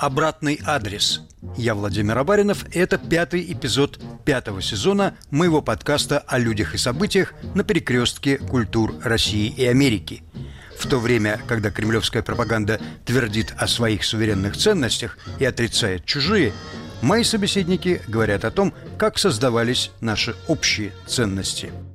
«Обратный 0.00 0.58
адрес». 0.64 1.20
Я 1.58 1.74
Владимир 1.74 2.16
Абаринов, 2.16 2.64
это 2.72 2.96
пятый 2.96 3.52
эпизод 3.52 4.00
пятого 4.24 4.62
сезона 4.62 5.14
моего 5.30 5.60
подкаста 5.60 6.20
о 6.20 6.38
людях 6.38 6.74
и 6.74 6.78
событиях 6.78 7.34
на 7.54 7.64
перекрестке 7.64 8.38
культур 8.38 8.94
России 9.04 9.52
и 9.54 9.66
Америки. 9.66 10.22
В 10.78 10.86
то 10.86 10.98
время, 10.98 11.38
когда 11.46 11.70
кремлевская 11.70 12.22
пропаганда 12.22 12.80
твердит 13.04 13.52
о 13.58 13.68
своих 13.68 14.04
суверенных 14.04 14.56
ценностях 14.56 15.18
и 15.38 15.44
отрицает 15.44 16.06
чужие, 16.06 16.54
мои 17.02 17.22
собеседники 17.22 18.00
говорят 18.08 18.46
о 18.46 18.50
том, 18.50 18.72
как 18.96 19.18
создавались 19.18 19.90
наши 20.00 20.34
общие 20.48 20.92
ценности– 21.06 21.72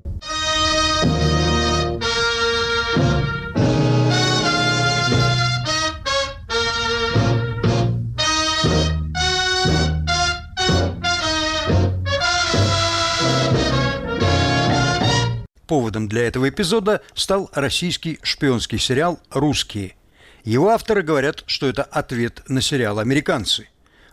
Поводом 15.68 16.08
для 16.08 16.28
этого 16.28 16.50
эпизода 16.50 17.02
стал 17.16 17.50
российский 17.54 18.20
шпионский 18.22 18.78
сериал 18.78 19.20
«Русские». 19.32 19.96
Его 20.44 20.70
авторы 20.70 21.02
говорят, 21.02 21.44
что 21.48 21.68
это 21.68 21.82
ответ 21.84 22.44
на 22.48 22.62
сериал 22.62 23.00
«Американцы». 23.00 23.68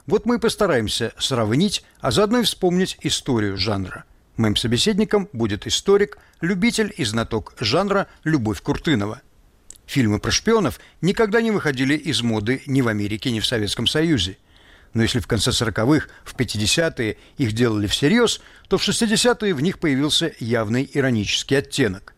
Вот 0.06 0.24
мы 0.24 0.36
и 0.36 0.38
постараемся 0.38 1.12
сравнить, 1.18 1.84
а 2.00 2.10
заодно 2.10 2.38
и 2.38 2.42
вспомнить 2.44 2.96
историю 3.02 3.58
жанра. 3.58 4.04
Моим 4.36 4.56
собеседником 4.56 5.28
будет 5.34 5.66
историк, 5.66 6.18
любитель 6.40 6.92
и 6.96 7.04
знаток 7.04 7.54
жанра 7.60 8.08
Любовь 8.24 8.62
Куртынова. 8.62 9.20
Фильмы 9.86 10.20
про 10.20 10.30
шпионов 10.30 10.80
никогда 11.02 11.42
не 11.42 11.50
выходили 11.50 11.94
из 11.94 12.22
моды 12.22 12.62
ни 12.66 12.80
в 12.80 12.88
Америке, 12.88 13.30
ни 13.30 13.40
в 13.40 13.46
Советском 13.46 13.86
Союзе– 13.86 14.38
но 14.94 15.02
если 15.02 15.20
в 15.20 15.26
конце 15.26 15.50
40-х, 15.50 16.08
в 16.24 16.34
50-е 16.34 17.16
их 17.38 17.52
делали 17.52 17.86
всерьез, 17.86 18.40
то 18.68 18.78
в 18.78 18.86
60-е 18.86 19.54
в 19.54 19.60
них 19.60 19.78
появился 19.78 20.32
явный 20.38 20.88
иронический 20.92 21.58
оттенок. 21.58 22.14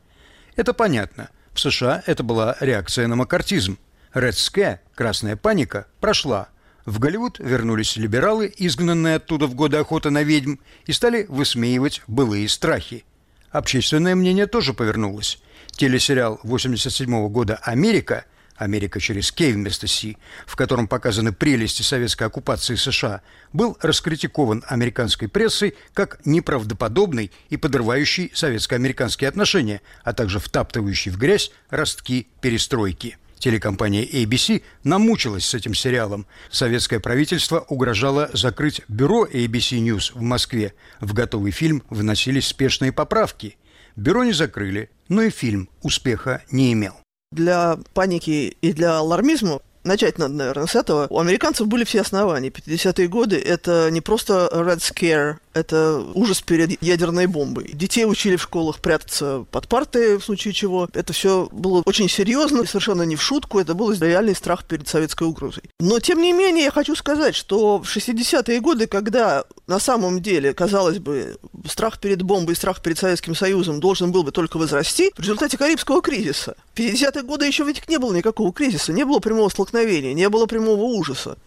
Это 0.57 0.73
понятно. 0.73 1.31
В 1.53 1.61
США 1.61 2.03
это 2.07 2.23
была 2.23 2.57
реакция 2.61 3.07
на 3.07 3.17
макартизм. 3.17 3.79
Red 4.13 4.33
Scare, 4.33 4.79
красная 4.95 5.37
паника, 5.37 5.87
прошла. 6.01 6.49
В 6.85 6.99
Голливуд 6.99 7.39
вернулись 7.39 7.97
либералы, 7.97 8.53
изгнанные 8.57 9.17
оттуда 9.17 9.47
в 9.47 9.55
годы 9.55 9.79
охоты 9.79 10.11
на 10.11 10.23
ведьм, 10.23 10.57
и 10.85 10.93
стали 10.93 11.25
высмеивать 11.29 12.03
былые 12.07 12.49
страхи. 12.49 13.05
Общественное 13.51 14.15
мнение 14.15 14.47
тоже 14.47 14.75
повернулось. 14.75 15.41
Телесериал 15.71 16.41
87 16.43 17.29
года 17.29 17.59
«Америка» 17.63 18.25
«Америка 18.57 19.01
через 19.01 19.33
Кей 19.33 19.53
вместо 19.53 19.87
Си», 19.87 20.17
в 20.47 20.57
котором 20.57 20.87
показаны 20.87 21.33
прелести 21.33 21.83
советской 21.83 22.29
оккупации 22.29 22.77
США, 22.77 23.23
был 23.53 23.77
раскритикован 23.81 24.65
американской 24.67 25.29
прессой 25.29 25.75
как 25.93 26.25
неправдоподобный 26.25 27.33
и 27.51 27.57
подрывающий 27.57 28.31
советско-американские 28.35 29.29
отношения, 29.29 29.81
а 30.05 30.13
также 30.13 30.39
втаптывающий 30.39 31.11
в 31.11 31.19
грязь 31.19 31.51
ростки 31.71 32.29
перестройки. 32.41 33.19
Телекомпания 33.45 34.05
ABC 34.05 34.63
намучилась 34.85 35.45
с 35.45 35.53
этим 35.53 35.75
сериалом. 35.75 36.27
Советское 36.51 36.99
правительство 36.99 37.61
угрожало 37.69 38.31
закрыть 38.33 38.81
бюро 38.89 39.27
ABC 39.27 39.79
News 39.81 40.13
в 40.15 40.23
Москве. 40.23 40.73
В 41.01 41.13
готовый 41.13 41.51
фильм 41.51 41.83
вносились 41.91 42.47
спешные 42.47 42.91
поправки. 42.91 43.59
Бюро 43.97 44.25
не 44.25 44.33
закрыли, 44.33 44.89
но 45.09 45.21
и 45.21 45.29
фильм 45.29 45.69
успеха 45.83 46.43
не 46.51 46.73
имел 46.73 47.04
для 47.35 47.79
паники 47.93 48.57
и 48.61 48.73
для 48.73 48.99
алармизма 48.99 49.61
Начать 49.85 50.17
надо, 50.17 50.33
наверное, 50.33 50.67
с 50.67 50.75
этого. 50.75 51.07
У 51.11 51.21
американцев 51.21 51.67
были 51.67 51.85
все 51.85 52.01
основания. 52.01 52.49
50-е 52.49 53.07
годы– 53.07 53.37
это 53.45 53.91
не 53.91 54.01
просто 54.01 54.49
Red 54.51 54.79
Scare, 54.79 55.37
это 55.55 56.05
ужас 56.15 56.43
перед 56.43 56.83
ядерной 56.83 57.27
бомбой. 57.27 57.71
Детей 57.73 58.05
учили 58.05 58.37
в 58.37 58.43
школах 58.43 58.81
прятаться 58.81 59.47
под 59.51 59.69
парты, 59.69 60.19
в 60.19 60.25
случае 60.25 60.53
чего. 60.53 60.89
Это 60.93 61.13
все 61.13 61.49
было 61.53 61.83
очень 61.87 62.09
серьезно, 62.09 62.67
совершенно 62.67 63.03
не 63.03 63.17
в 63.17 63.23
шутку. 63.23 63.59
Это 63.59 63.75
был 63.75 63.93
реальный 63.93 64.35
страх 64.35 64.65
перед 64.65 64.89
советской 64.89 65.27
угрозой. 65.27 65.65
Но, 65.81 66.01
тем 66.01 66.21
не 66.21 66.33
менее, 66.33 66.65
я 66.65 66.71
хочу 66.71 66.95
сказать, 66.97 67.35
что 67.35 67.79
в 67.79 67.85
60-е 67.85 68.61
годы, 68.61 68.87
когда 68.87 69.45
на 69.67 69.79
самом 69.79 70.21
деле, 70.21 70.53
казалось 70.53 70.99
бы, 70.99 71.39
страх 71.69 72.01
перед 72.01 72.23
бомбой, 72.23 72.57
страх 72.57 72.83
перед 72.83 72.99
Советским 72.99 73.35
Союзом 73.35 73.81
должен 73.81 74.13
был 74.13 74.25
бы 74.25 74.33
только 74.33 74.59
возрасти, 74.59 75.13
в 75.17 75.21
результате 75.21 75.57
Карибского 75.57 76.03
кризиса. 76.03 76.57
В 76.75 76.79
50-е 76.79 77.23
годы 77.23 77.47
еще 77.47 77.65
ведь 77.65 77.89
не 77.89 77.99
было 77.99 78.13
никакого 78.13 78.53
кризиса, 78.53 78.93
не 78.93 79.05
было 79.05 79.21
прямого 79.21 79.49
столкновения, 79.49 80.13
не 80.15 80.29
было 80.29 80.47
прямого 80.47 80.83
ужаса. 80.83 81.39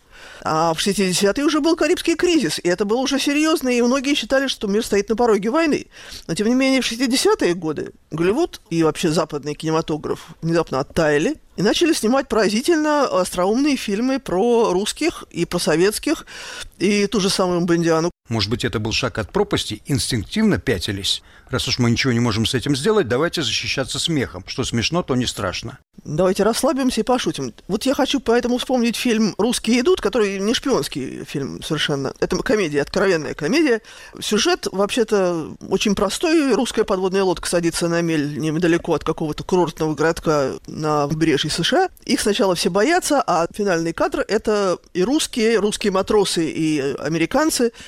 А 0.44 0.74
в 0.74 0.80
60-е 0.80 1.46
уже 1.46 1.60
был 1.60 1.76
Карибский 1.76 2.16
кризис, 2.16 2.60
и 2.64 2.68
это 2.68 2.86
было 2.86 2.98
уже 2.98 3.20
серьезно, 3.20 3.70
и 3.70 3.82
многие 3.82 4.14
считали, 4.14 4.48
что 4.48 4.68
мир 4.68 4.86
стоит 4.86 5.10
на 5.10 5.16
пороге 5.16 5.50
войны. 5.50 5.88
Но, 6.28 6.36
тем 6.36 6.48
не 6.48 6.56
менее, 6.56 6.82
в 6.82 6.92
60-е 6.92 7.54
годы 7.54 7.92
Голливуд 8.12 8.62
и 8.70 8.84
вообще 8.84 9.10
западный 9.10 9.56
кинематограф 9.56 10.28
внезапно 10.42 10.80
оттаяли, 10.80 11.38
и 11.58 11.64
начали 11.64 11.92
снимать 11.94 12.28
поразительно 12.28 13.06
остроумные 13.06 13.76
фильмы 13.76 14.20
про 14.20 14.72
русских 14.72 15.26
и 15.32 15.46
про 15.46 15.58
советских, 15.58 16.26
и 16.78 17.08
ту 17.08 17.20
же 17.20 17.30
самую 17.30 17.62
Бондиану. 17.62 18.12
Может 18.30 18.50
быть, 18.50 18.66
это 18.66 18.80
был 18.80 18.92
шаг 18.92 19.18
от 19.20 19.32
пропасти, 19.32 19.82
инстинктивно 19.86 20.60
пятились? 20.60 21.24
Раз 21.50 21.68
уж 21.70 21.80
мы 21.80 21.90
ничего 21.90 22.12
не 22.12 22.20
можем 22.20 22.46
с 22.46 22.54
этим 22.54 22.76
сделать, 22.76 23.08
давайте 23.08 23.42
защищаться 23.42 24.00
смехом. 24.00 24.44
Что 24.48 24.66
смешно, 24.66 25.02
то 25.02 25.16
не 25.16 25.26
страшно. 25.26 25.80
Давайте 26.04 26.44
расслабимся 26.44 27.02
и 27.02 27.04
пошутим. 27.04 27.54
Вот 27.68 27.86
я 27.86 27.94
хочу 27.94 28.20
поэтому 28.20 28.58
вспомнить 28.58 28.98
фильм 28.98 29.34
«Русские 29.38 29.80
идут», 29.80 30.02
который 30.02 30.40
не 30.40 30.54
шпионский 30.54 31.24
фильм 31.24 31.64
совершенно. 31.64 32.14
Это 32.20 32.36
комедия, 32.38 32.82
откровенная 32.82 33.34
комедия. 33.34 33.82
Сюжет, 34.20 34.68
вообще-то, 34.72 35.56
очень 35.70 35.96
простой. 35.96 36.54
Русская 36.54 36.84
подводная 36.84 37.24
лодка 37.24 37.48
садится 37.48 37.88
на 37.88 38.02
мель 38.02 38.38
недалеко 38.38 38.94
от 38.94 39.06
какого-то 39.06 39.44
курортного 39.44 39.96
городка 39.96 40.52
на 40.68 41.08
побережье 41.08 41.50
США. 41.50 41.90
Их 42.06 42.20
сначала 42.20 42.56
все 42.56 42.70
боятся, 42.70 43.24
а 43.26 43.48
финальный 43.54 43.94
кадр– 43.94 44.26
это 44.28 44.80
и 44.94 45.04
русские, 45.04 45.60
русские 45.60 45.92
матросы, 45.92 46.50
и 46.50 46.67
американцы– 47.00 47.72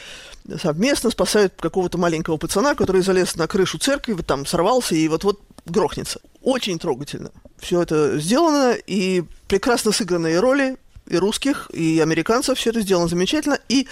совместно 0.57 1.09
спасают 1.11 1.53
какого-то 1.59 1.97
маленького 1.97 2.37
пацана, 2.37 2.75
который 2.75 3.01
залез 3.01 3.35
на 3.35 3.47
крышу 3.47 3.77
церкви, 3.77 4.13
вот 4.13 4.25
там 4.25 4.45
сорвался 4.45 4.95
и 4.95 5.07
вот-вот 5.07 5.41
грохнется. 5.65 6.21
Очень 6.41 6.79
трогательно. 6.79 7.31
Все 7.59 7.81
это 7.81 8.17
сделано, 8.19 8.75
и 8.87 9.23
прекрасно 9.47 9.91
сыгранные 9.91 10.39
роли 10.39 10.77
и 11.07 11.17
русских, 11.17 11.69
и 11.73 11.99
американцев, 11.99 12.57
все 12.57 12.69
это 12.69 12.81
сделано 12.81 13.07
замечательно, 13.07 13.59
и 13.67 13.87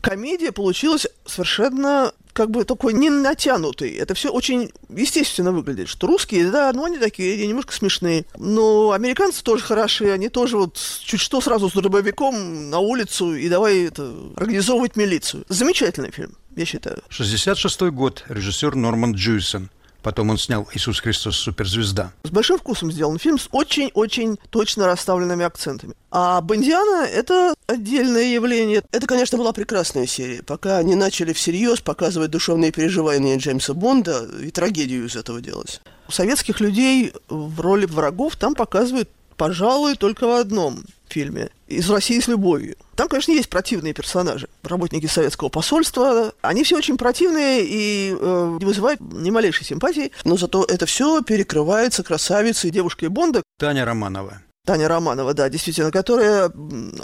комедия 0.00 0.52
получилась 0.52 1.06
совершенно 1.24 2.12
как 2.36 2.50
бы 2.50 2.64
такой 2.64 2.92
не 2.92 3.08
натянутый. 3.08 3.92
Это 3.92 4.12
все 4.12 4.30
очень 4.30 4.70
естественно 4.90 5.52
выглядит, 5.52 5.88
что 5.88 6.06
русские, 6.06 6.50
да, 6.50 6.70
ну 6.74 6.84
они 6.84 6.98
такие 6.98 7.46
немножко 7.46 7.72
смешные. 7.72 8.26
Но 8.36 8.90
американцы 8.90 9.42
тоже 9.42 9.64
хороши, 9.64 10.10
они 10.10 10.28
тоже 10.28 10.58
вот 10.58 10.78
чуть 11.02 11.20
что 11.20 11.40
сразу 11.40 11.70
с 11.70 11.72
дробовиком 11.72 12.68
на 12.68 12.78
улицу 12.78 13.34
и 13.34 13.48
давай 13.48 13.86
это, 13.86 14.14
организовывать 14.36 14.96
милицию. 14.96 15.46
Замечательный 15.48 16.10
фильм, 16.10 16.36
я 16.54 16.66
считаю. 16.66 17.02
66 17.08 17.80
год, 17.84 18.22
режиссер 18.28 18.74
Норман 18.74 19.14
Джуйсон. 19.14 19.70
Потом 20.06 20.30
он 20.30 20.38
снял 20.38 20.68
«Иисус 20.72 21.00
Христос. 21.00 21.36
Суперзвезда». 21.36 22.12
С 22.22 22.30
большим 22.30 22.58
вкусом 22.58 22.92
сделан 22.92 23.18
фильм 23.18 23.40
с 23.40 23.48
очень-очень 23.50 24.38
точно 24.50 24.86
расставленными 24.86 25.44
акцентами. 25.44 25.94
А 26.12 26.40
«Бондиана»— 26.42 27.06
это 27.12 27.56
отдельное 27.66 28.22
явление. 28.22 28.84
Это, 28.92 29.08
конечно, 29.08 29.36
была 29.36 29.52
прекрасная 29.52 30.06
серия. 30.06 30.44
Пока 30.44 30.78
они 30.78 30.94
начали 30.94 31.32
всерьез 31.32 31.80
показывать 31.80 32.30
душевные 32.30 32.70
переживания 32.70 33.36
Джеймса 33.36 33.74
Бонда 33.74 34.28
и 34.40 34.52
трагедию 34.52 35.06
из 35.06 35.16
этого 35.16 35.40
делать. 35.40 35.80
Советских 36.08 36.60
людей 36.60 37.12
в 37.28 37.60
роли 37.60 37.86
врагов 37.86 38.36
там 38.36 38.54
показывают, 38.54 39.10
пожалуй, 39.36 39.96
только 39.96 40.28
в 40.28 40.36
одном 40.38 40.84
фильме 41.16 41.48
«Из 41.66 41.88
России 41.88 42.20
с 42.20 42.28
любовью». 42.28 42.76
Там, 42.94 43.08
конечно, 43.08 43.32
есть 43.32 43.48
противные 43.48 43.94
персонажи. 43.94 44.48
Работники 44.62 45.06
советского 45.06 45.48
посольства. 45.48 46.34
Они 46.42 46.62
все 46.62 46.76
очень 46.76 46.98
противные 46.98 47.64
и 47.64 48.14
э, 48.18 48.56
не 48.60 48.64
вызывают 48.66 49.00
ни 49.00 49.30
малейшей 49.30 49.64
симпатии. 49.64 50.12
Но 50.24 50.36
зато 50.36 50.64
это 50.64 50.84
все 50.84 51.22
перекрывается 51.22 52.02
красавицей 52.02 52.70
девушкой 52.70 53.08
Бонда. 53.08 53.42
Таня 53.58 53.86
Романова. 53.86 54.42
Таня 54.66 54.88
Романова, 54.88 55.32
да, 55.32 55.48
действительно, 55.48 55.90
которая 55.90 56.52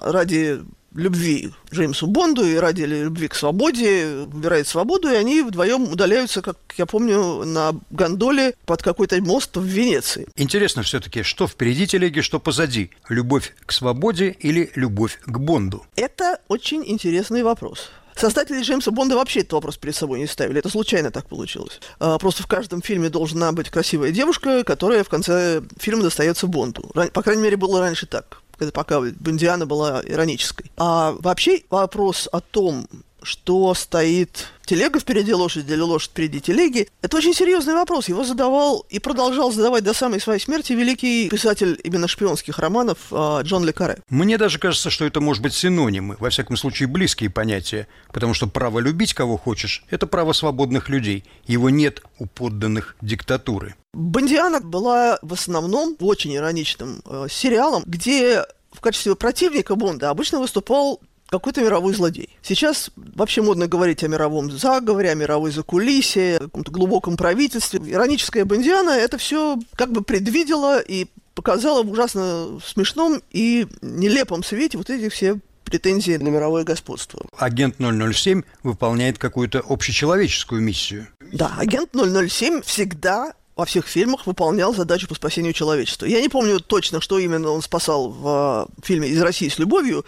ради 0.03 0.61
любви 0.94 1.53
Джеймсу 1.73 2.06
Бонду 2.06 2.44
и 2.44 2.56
ради 2.56 2.83
любви 2.83 3.29
к 3.29 3.35
свободе 3.35 4.25
выбирает 4.27 4.69
свободу, 4.69 5.09
и 5.09 5.15
они 5.15 5.43
вдвоем 5.43 5.85
удаляются, 5.85 6.43
как 6.43 6.59
я 6.77 6.87
помню, 6.87 7.44
на 7.44 7.75
гондоле 7.91 8.55
под 8.67 8.83
какой-то 8.83 9.21
мост 9.23 9.56
в 9.56 9.65
Венеции. 9.65 10.27
Интересно 10.37 10.83
все-таки, 10.83 11.23
что 11.23 11.47
впереди 11.47 11.87
телеги, 11.87 12.21
что 12.21 12.41
позади? 12.41 12.91
Любовь 13.09 13.55
к 13.67 13.73
свободе 13.73 14.31
или 14.41 14.71
любовь 14.75 15.19
к 15.25 15.39
Бонду? 15.39 15.85
Это 15.97 16.39
очень 16.49 16.83
интересный 16.87 17.43
вопрос. 17.43 17.91
Создатели 18.15 18.61
Джеймса 18.62 18.91
Бонда 18.91 19.17
вообще 19.17 19.41
этот 19.41 19.55
вопрос 19.55 19.77
перед 19.79 19.97
собой 19.97 20.21
не 20.21 20.27
ставили. 20.27 20.59
Это 20.59 20.69
случайно 20.69 21.11
так 21.11 21.27
получилось. 21.27 21.81
А, 21.99 22.19
просто 22.19 22.43
в 22.43 22.47
каждом 22.47 22.83
фильме 22.83 23.09
должна 23.09 23.53
быть 23.53 23.71
красивая 23.71 24.11
девушка, 24.11 24.65
которая 24.65 25.03
в 25.03 25.09
конце 25.09 25.62
фильма 25.79 26.03
достается 26.03 26.47
Бонду. 26.47 26.91
По 27.12 27.23
крайней 27.23 27.43
мере, 27.43 27.56
было 27.56 27.81
раньше 27.81 28.06
так. 28.06 28.42
Когда 28.56 28.72
пока 28.72 29.00
Бондиана 29.00 29.66
была 29.66 30.02
иронической. 30.04 30.70
А 30.76 31.14
вообще 31.19 31.62
вопрос 31.70 32.28
о 32.32 32.40
том, 32.40 32.87
что 33.22 33.75
стоит 33.75 34.49
телега 34.72 34.98
впереди 34.98 35.34
лошади 35.34 35.70
или 35.70 35.80
лошадь 35.80 36.12
впереди 36.12 36.40
телеги, 36.40 36.88
это 37.02 37.19
очень 37.19 37.34
серьезный 37.34 37.74
вопрос. 37.74 38.08
Его 38.08 38.24
задавал 38.24 38.86
и 38.88 38.98
продолжал 39.00 39.52
задавать 39.52 39.84
до 39.84 39.92
самой 39.92 40.19
своей 40.19 40.40
смерти 40.40 40.72
великий 40.72 41.28
писатель 41.28 41.78
именно 41.84 42.08
шпионских 42.08 42.58
романов 42.58 42.96
а, 43.10 43.42
Джон 43.42 43.66
Ле 43.66 43.74
Карре. 43.74 43.98
Мне 44.08 44.38
даже 44.38 44.58
кажется, 44.58 44.88
что 44.88 45.04
это 45.04 45.20
может 45.20 45.42
быть 45.42 45.52
синонимы, 45.52 46.16
во 46.19 46.30
всяком 46.30 46.56
случае 46.56 46.88
близкие 46.88 47.28
понятия, 47.28 47.86
потому 48.14 48.32
что 48.32 48.46
право 48.46 48.78
любить 48.78 49.12
кого 49.12 49.36
хочешь– 49.36 49.84
это 49.90 50.06
право 50.06 50.32
свободных 50.32 50.88
людей. 50.88 51.24
Его 51.46 51.69
нет 51.69 52.00
у 52.19 52.24
подданных 52.24 52.96
диктатуры. 53.02 53.74
Бондиана 53.92 54.60
была 54.60 55.19
в 55.20 55.34
основном 55.34 55.96
очень 56.00 56.34
ироничным 56.34 57.02
э, 57.04 57.26
сериалом, 57.28 57.82
где 57.84 58.46
в 58.72 58.80
качестве 58.80 59.14
противника 59.16 59.74
Бонда 59.74 60.08
обычно 60.08 60.38
выступал 60.38 61.02
какой-то 61.38 61.62
мировой 61.62 61.94
злодей. 61.94 62.31
Сейчас 62.43 62.90
вообще 62.96 63.43
модно 63.43 63.67
говорить 63.67 64.02
о 64.05 64.08
мировом 64.08 64.50
заговоре, 64.50 65.11
о 65.11 65.14
мировой 65.14 65.50
закулисе, 65.50 66.37
о 66.37 66.40
каком-то 66.40 66.70
глубоком 66.70 67.17
правительстве. 67.17 67.81
Ироническая 67.84 68.44
Бондиана 68.44 68.90
это 68.90 69.19
все 69.19 69.58
как 69.76 69.93
бы 69.93 70.02
предвидела 70.02 70.81
и 70.81 71.06
показала 71.34 71.82
в 71.82 71.90
ужасно 71.90 72.61
смешном 72.64 73.23
и 73.31 73.67
нелепом 73.81 74.43
свете 74.43 74.79
вот 74.79 74.90
эти 74.90 75.08
все 75.08 75.38
претензии 75.64 76.17
на 76.19 76.29
мировое 76.29 76.64
господство. 76.64 77.25
Агент 77.38 77.76
007 77.79 78.43
выполняет 78.62 79.19
какую-то 79.19 79.62
общечеловеческую 79.67 80.61
миссию. 80.61 81.08
Да, 81.32 81.55
агент 81.56 81.90
007 81.94 82.61
всегда 82.62 83.32
во 83.56 83.64
всех 83.64 83.87
фильмах 83.87 84.26
выполнял 84.26 84.75
задачу 84.75 85.08
по 85.08 85.14
спасению 85.14 85.52
человечества. 85.52 86.06
Я 86.06 86.20
не 86.20 86.28
помню 86.28 86.60
точно, 86.60 87.00
что 87.00 87.19
именно 87.19 87.50
он 87.50 87.62
спасал 87.62 88.08
в 88.08 88.69
э, 88.70 88.82
фильме 88.84 89.08
«Из 89.08 89.20
России 89.20 89.49
с 89.49 89.58
любовью», 89.58 90.04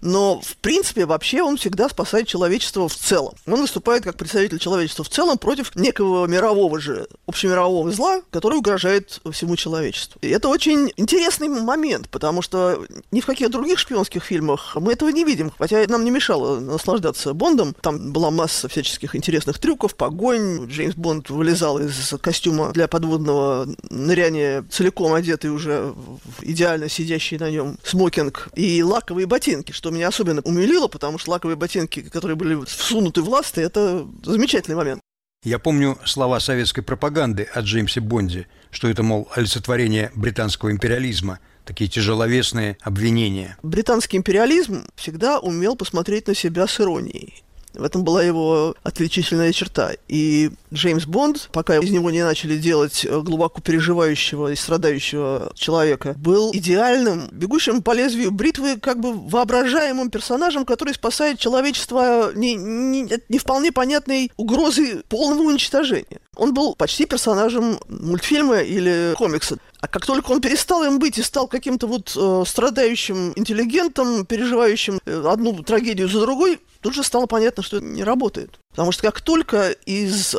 но, 0.00 0.40
в 0.40 0.56
принципе, 0.56 1.06
вообще 1.06 1.42
он 1.42 1.56
всегда 1.56 1.88
спасает 1.88 2.26
человечество 2.26 2.88
в 2.88 2.94
целом. 2.94 3.34
Он 3.46 3.60
выступает 3.60 4.02
как 4.04 4.16
представитель 4.16 4.58
человечества 4.58 5.04
в 5.04 5.08
целом 5.08 5.38
против 5.38 5.74
некого 5.76 6.26
мирового 6.26 6.80
же, 6.80 7.06
общемирового 7.26 7.90
зла, 7.92 8.22
который 8.30 8.58
угрожает 8.58 9.20
всему 9.32 9.56
человечеству. 9.56 10.18
И 10.22 10.28
это 10.28 10.48
очень 10.48 10.92
интересный 10.96 11.48
момент, 11.48 12.08
потому 12.08 12.42
что 12.42 12.84
ни 13.10 13.20
в 13.20 13.26
каких 13.26 13.50
других 13.50 13.78
шпионских 13.78 14.24
фильмах 14.24 14.76
мы 14.76 14.92
этого 14.92 15.10
не 15.10 15.24
видим, 15.24 15.52
хотя 15.56 15.84
нам 15.88 16.04
не 16.04 16.10
мешало 16.10 16.58
наслаждаться 16.58 17.32
Бондом. 17.32 17.74
Там 17.80 18.12
была 18.12 18.30
масса 18.30 18.68
всяческих 18.68 19.14
интересных 19.14 19.58
трюков, 19.58 19.94
погонь, 19.94 20.66
Джеймс 20.66 20.94
Бонд 20.94 21.30
вылезал 21.30 21.78
из 21.78 22.14
костюма 22.20 22.72
для 22.72 22.88
подводного 22.98 23.68
ныряния, 23.90 24.64
целиком 24.70 25.14
одетый 25.14 25.50
уже 25.50 25.92
в 25.94 26.42
идеально 26.42 26.88
сидящий 26.88 27.38
на 27.38 27.48
нем 27.48 27.78
смокинг 27.84 28.48
и 28.56 28.82
лаковые 28.82 29.28
ботинки, 29.28 29.70
что 29.70 29.90
меня 29.90 30.08
особенно 30.08 30.40
умилило, 30.42 30.88
потому 30.88 31.18
что 31.18 31.30
лаковые 31.30 31.56
ботинки, 31.56 32.02
которые 32.02 32.34
были 32.34 32.64
всунуты 32.64 33.22
в 33.22 33.28
ласты, 33.28 33.60
это 33.60 34.04
замечательный 34.24 34.74
момент. 34.74 35.00
Я 35.44 35.60
помню 35.60 35.96
слова 36.04 36.40
советской 36.40 36.82
пропаганды 36.82 37.46
о 37.54 37.60
Джеймсе 37.60 38.00
Бонде, 38.00 38.48
что 38.72 38.88
это, 38.88 39.04
мол, 39.04 39.28
олицетворение 39.32 40.10
британского 40.16 40.72
империализма, 40.72 41.38
такие 41.64 41.88
тяжеловесные 41.88 42.78
обвинения. 42.80 43.56
Британский 43.62 44.16
империализм 44.16 44.86
всегда 44.96 45.38
умел 45.38 45.76
посмотреть 45.76 46.26
на 46.26 46.34
себя 46.34 46.66
с 46.66 46.80
иронией. 46.80 47.44
В 47.74 47.82
этом 47.82 48.04
была 48.04 48.22
его 48.22 48.74
отличительная 48.82 49.52
черта. 49.52 49.92
И 50.08 50.50
Джеймс 50.72 51.06
Бонд, 51.06 51.48
пока 51.52 51.76
из 51.78 51.90
него 51.90 52.10
не 52.10 52.22
начали 52.22 52.56
делать 52.56 53.04
э, 53.04 53.20
глубоко 53.20 53.60
переживающего 53.60 54.52
и 54.52 54.56
страдающего 54.56 55.52
человека, 55.54 56.14
был 56.16 56.50
идеальным, 56.52 57.28
бегущим 57.32 57.82
по 57.82 57.92
лезвию 57.92 58.30
бритвы, 58.30 58.78
как 58.78 59.00
бы 59.00 59.12
воображаемым 59.12 60.10
персонажем, 60.10 60.64
который 60.64 60.94
спасает 60.94 61.38
человечество 61.38 62.32
не, 62.34 62.54
не, 62.54 63.08
не 63.28 63.38
вполне 63.38 63.72
понятной 63.72 64.30
угрозы 64.36 65.02
полного 65.08 65.42
уничтожения. 65.42 66.20
Он 66.36 66.54
был 66.54 66.74
почти 66.74 67.04
персонажем 67.04 67.78
мультфильма 67.88 68.60
или 68.60 69.14
комикса. 69.16 69.58
А 69.80 69.86
как 69.86 70.04
только 70.04 70.32
он 70.32 70.40
перестал 70.40 70.82
им 70.84 70.98
быть 70.98 71.18
и 71.18 71.22
стал 71.22 71.46
каким-то 71.46 71.86
вот 71.86 72.16
э, 72.16 72.42
страдающим 72.46 73.32
интеллигентом, 73.36 74.26
переживающим 74.26 74.98
э, 75.04 75.24
одну 75.26 75.62
трагедию 75.62 76.08
за 76.08 76.20
другой, 76.20 76.58
тут 76.80 76.94
же 76.94 77.04
стало 77.04 77.26
понятно, 77.26 77.62
что 77.62 77.76
это 77.76 77.86
не 77.86 78.02
работает. 78.02 78.58
Потому 78.70 78.90
что 78.90 79.02
как 79.02 79.20
только 79.20 79.70
из 79.70 80.34
э, 80.34 80.38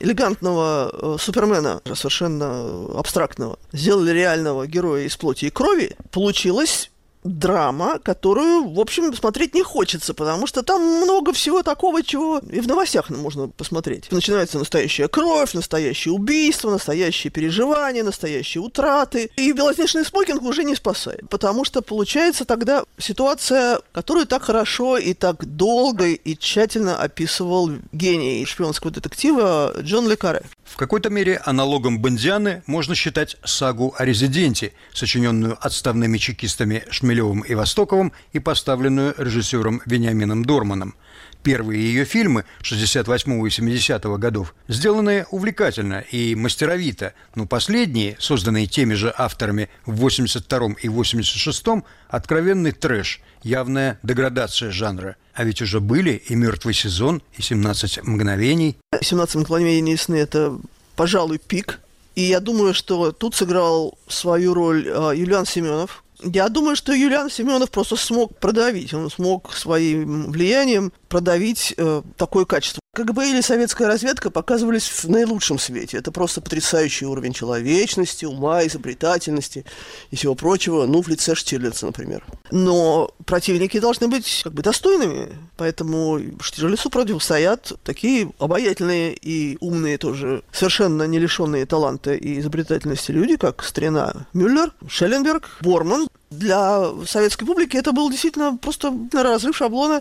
элегантного 0.00 0.90
э, 0.90 1.16
Супермена, 1.20 1.82
совершенно 1.94 2.98
абстрактного, 2.98 3.58
сделали 3.72 4.10
реального 4.10 4.66
героя 4.66 5.04
из 5.04 5.16
плоти 5.16 5.46
и 5.46 5.50
крови, 5.50 5.94
получилось 6.10 6.90
драма, 7.28 7.98
которую, 7.98 8.72
в 8.72 8.80
общем, 8.80 9.14
смотреть 9.14 9.54
не 9.54 9.62
хочется, 9.62 10.14
потому 10.14 10.46
что 10.46 10.62
там 10.62 10.82
много 10.82 11.32
всего 11.32 11.62
такого, 11.62 12.02
чего 12.02 12.38
и 12.38 12.60
в 12.60 12.66
новостях 12.66 13.10
можно 13.10 13.48
посмотреть. 13.48 14.10
Начинается 14.10 14.58
настоящая 14.58 15.08
кровь, 15.08 15.54
настоящее 15.54 16.12
убийство, 16.12 16.70
настоящие 16.70 17.30
переживания, 17.30 18.02
настоящие 18.02 18.62
утраты. 18.62 19.30
И 19.36 19.52
белоснежный 19.52 20.04
смокинг 20.04 20.42
уже 20.42 20.64
не 20.64 20.74
спасает, 20.74 21.28
потому 21.28 21.64
что 21.64 21.82
получается 21.82 22.44
тогда 22.44 22.84
ситуация, 22.98 23.80
которую 23.92 24.26
так 24.26 24.42
хорошо 24.42 24.96
и 24.98 25.14
так 25.14 25.44
долго 25.44 26.06
и 26.06 26.36
тщательно 26.36 26.96
описывал 26.96 27.70
гений 27.92 28.44
шпионского 28.44 28.90
детектива 28.92 29.74
Джон 29.80 30.08
Ле 30.08 30.16
Карре. 30.16 30.42
В 30.68 30.76
какой-то 30.76 31.08
мере 31.08 31.40
аналогом 31.44 31.98
Бондианы 31.98 32.62
можно 32.66 32.94
считать 32.94 33.36
сагу 33.42 33.94
о 33.98 34.04
резиденте, 34.04 34.72
сочиненную 34.92 35.56
отставными 35.60 36.18
чекистами 36.18 36.84
Шмелевым 36.90 37.40
и 37.40 37.54
Востоковым 37.54 38.12
и 38.32 38.38
поставленную 38.38 39.14
режиссером 39.16 39.80
Вениамином 39.86 40.44
Дорманом. 40.44 40.94
Первые 41.42 41.82
ее 41.82 42.04
фильмы 42.04 42.44
68 42.62 43.46
и 43.46 43.50
70 43.50 44.04
годов 44.18 44.54
сделаны 44.66 45.24
увлекательно 45.30 46.04
и 46.10 46.34
мастеровито, 46.34 47.14
но 47.34 47.46
последние, 47.46 48.16
созданные 48.18 48.66
теми 48.66 48.94
же 48.94 49.14
авторами 49.16 49.68
в 49.86 49.96
82 49.96 50.74
и 50.82 50.88
86 50.88 51.64
откровенный 52.08 52.72
трэш, 52.72 53.20
явная 53.42 53.98
деградация 54.02 54.70
жанра. 54.70 55.16
А 55.34 55.44
ведь 55.44 55.62
уже 55.62 55.80
были 55.80 56.22
и 56.28 56.34
«Мертвый 56.34 56.74
сезон», 56.74 57.22
и 57.36 57.40
«17 57.40 58.00
мгновений». 58.02 58.76
«17 58.94 59.38
мгновений 59.38 59.96
сны»— 59.96 60.16
это, 60.16 60.58
пожалуй, 60.96 61.38
пик. 61.38 61.78
И 62.16 62.22
я 62.22 62.40
думаю, 62.40 62.74
что 62.74 63.12
тут 63.12 63.36
сыграл 63.36 63.96
свою 64.08 64.52
роль 64.52 64.88
э, 64.88 65.12
Юлиан 65.14 65.46
Семенов, 65.46 66.02
я 66.22 66.48
думаю, 66.48 66.76
что 66.76 66.92
Юлиан 66.92 67.30
Семенов 67.30 67.70
просто 67.70 67.96
смог 67.96 68.38
продавить, 68.38 68.92
он 68.94 69.10
смог 69.10 69.52
своим 69.54 70.30
влиянием 70.30 70.92
продавить 71.08 71.74
э, 71.76 72.02
такое 72.16 72.44
качество. 72.44 72.80
КГБ 72.94 73.30
или 73.30 73.40
советская 73.42 73.86
разведка 73.86 74.30
показывались 74.30 74.88
в 74.88 75.08
наилучшем 75.08 75.58
свете. 75.58 75.98
Это 75.98 76.10
просто 76.10 76.40
потрясающий 76.40 77.06
уровень 77.06 77.32
человечности, 77.32 78.24
ума, 78.24 78.66
изобретательности 78.66 79.64
и 80.10 80.16
всего 80.16 80.34
прочего, 80.34 80.86
ну, 80.86 81.00
в 81.02 81.08
лице 81.08 81.34
Штирлица, 81.34 81.86
например. 81.86 82.24
Но 82.50 83.12
противники 83.24 83.78
должны 83.78 84.08
быть 84.08 84.40
как 84.42 84.52
бы 84.52 84.62
достойными, 84.62 85.28
поэтому 85.56 86.18
Штирлицу 86.40 86.90
противостоят 86.90 87.72
такие 87.84 88.32
обаятельные 88.38 89.14
и 89.14 89.58
умные 89.60 89.98
тоже, 89.98 90.42
совершенно 90.50 91.04
не 91.04 91.18
лишенные 91.18 91.66
таланта 91.66 92.14
и 92.14 92.40
изобретательности 92.40 93.12
люди, 93.12 93.36
как 93.36 93.62
Стрена 93.62 94.26
Мюллер, 94.32 94.72
Шелленберг, 94.88 95.58
Борман. 95.60 96.08
Для 96.30 96.84
советской 97.06 97.46
публики 97.46 97.76
это 97.76 97.92
был 97.92 98.10
действительно 98.10 98.56
просто 98.56 98.92
разрыв 99.12 99.56
шаблона. 99.56 100.00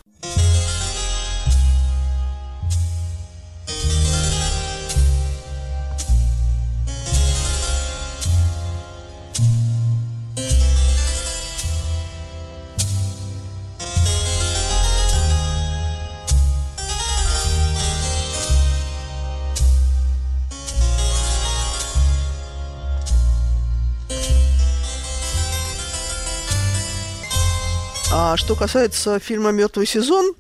А 28.30 28.36
что 28.36 28.56
касается 28.56 29.20
фильма 29.20 29.52
Мертвый 29.52 29.88
сезон, 29.88 30.34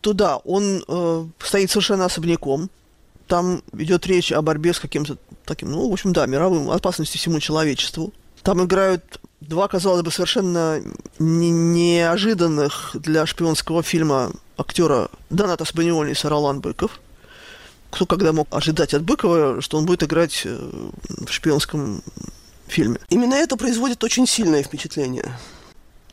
то 0.00 0.14
да, 0.14 0.38
он 0.38 0.82
э, 0.88 1.26
стоит 1.40 1.70
совершенно 1.70 2.06
особняком. 2.06 2.70
Там 3.26 3.62
идет 3.74 4.06
речь 4.06 4.32
о 4.32 4.40
борьбе 4.40 4.72
с 4.72 4.80
каким-то 4.80 5.18
таким, 5.44 5.70
ну, 5.70 5.86
в 5.90 5.92
общем, 5.92 6.14
да, 6.14 6.24
мировым 6.24 6.70
опасностью 6.70 7.20
всему 7.20 7.40
человечеству. 7.40 8.14
Там 8.42 8.64
играют 8.64 9.20
два, 9.42 9.68
казалось 9.68 10.00
бы, 10.00 10.10
совершенно 10.10 10.80
не 11.18 11.50
неожиданных 11.50 12.92
для 12.94 13.26
шпионского 13.26 13.82
фильма 13.82 14.32
актера 14.56 15.10
Доната 15.28 15.66
Спаниоли 15.66 16.12
и 16.12 16.14
Саралан 16.14 16.60
Быков. 16.60 16.98
Кто 17.90 18.06
когда 18.06 18.32
мог 18.32 18.48
ожидать 18.52 18.94
от 18.94 19.02
Быкова, 19.02 19.60
что 19.60 19.76
он 19.76 19.84
будет 19.84 20.02
играть 20.02 20.44
э, 20.46 20.58
в 21.26 21.30
шпионском 21.30 22.02
фильме. 22.68 23.00
Именно 23.10 23.34
это 23.34 23.58
производит 23.58 24.02
очень 24.02 24.26
сильное 24.26 24.62
впечатление. 24.62 25.36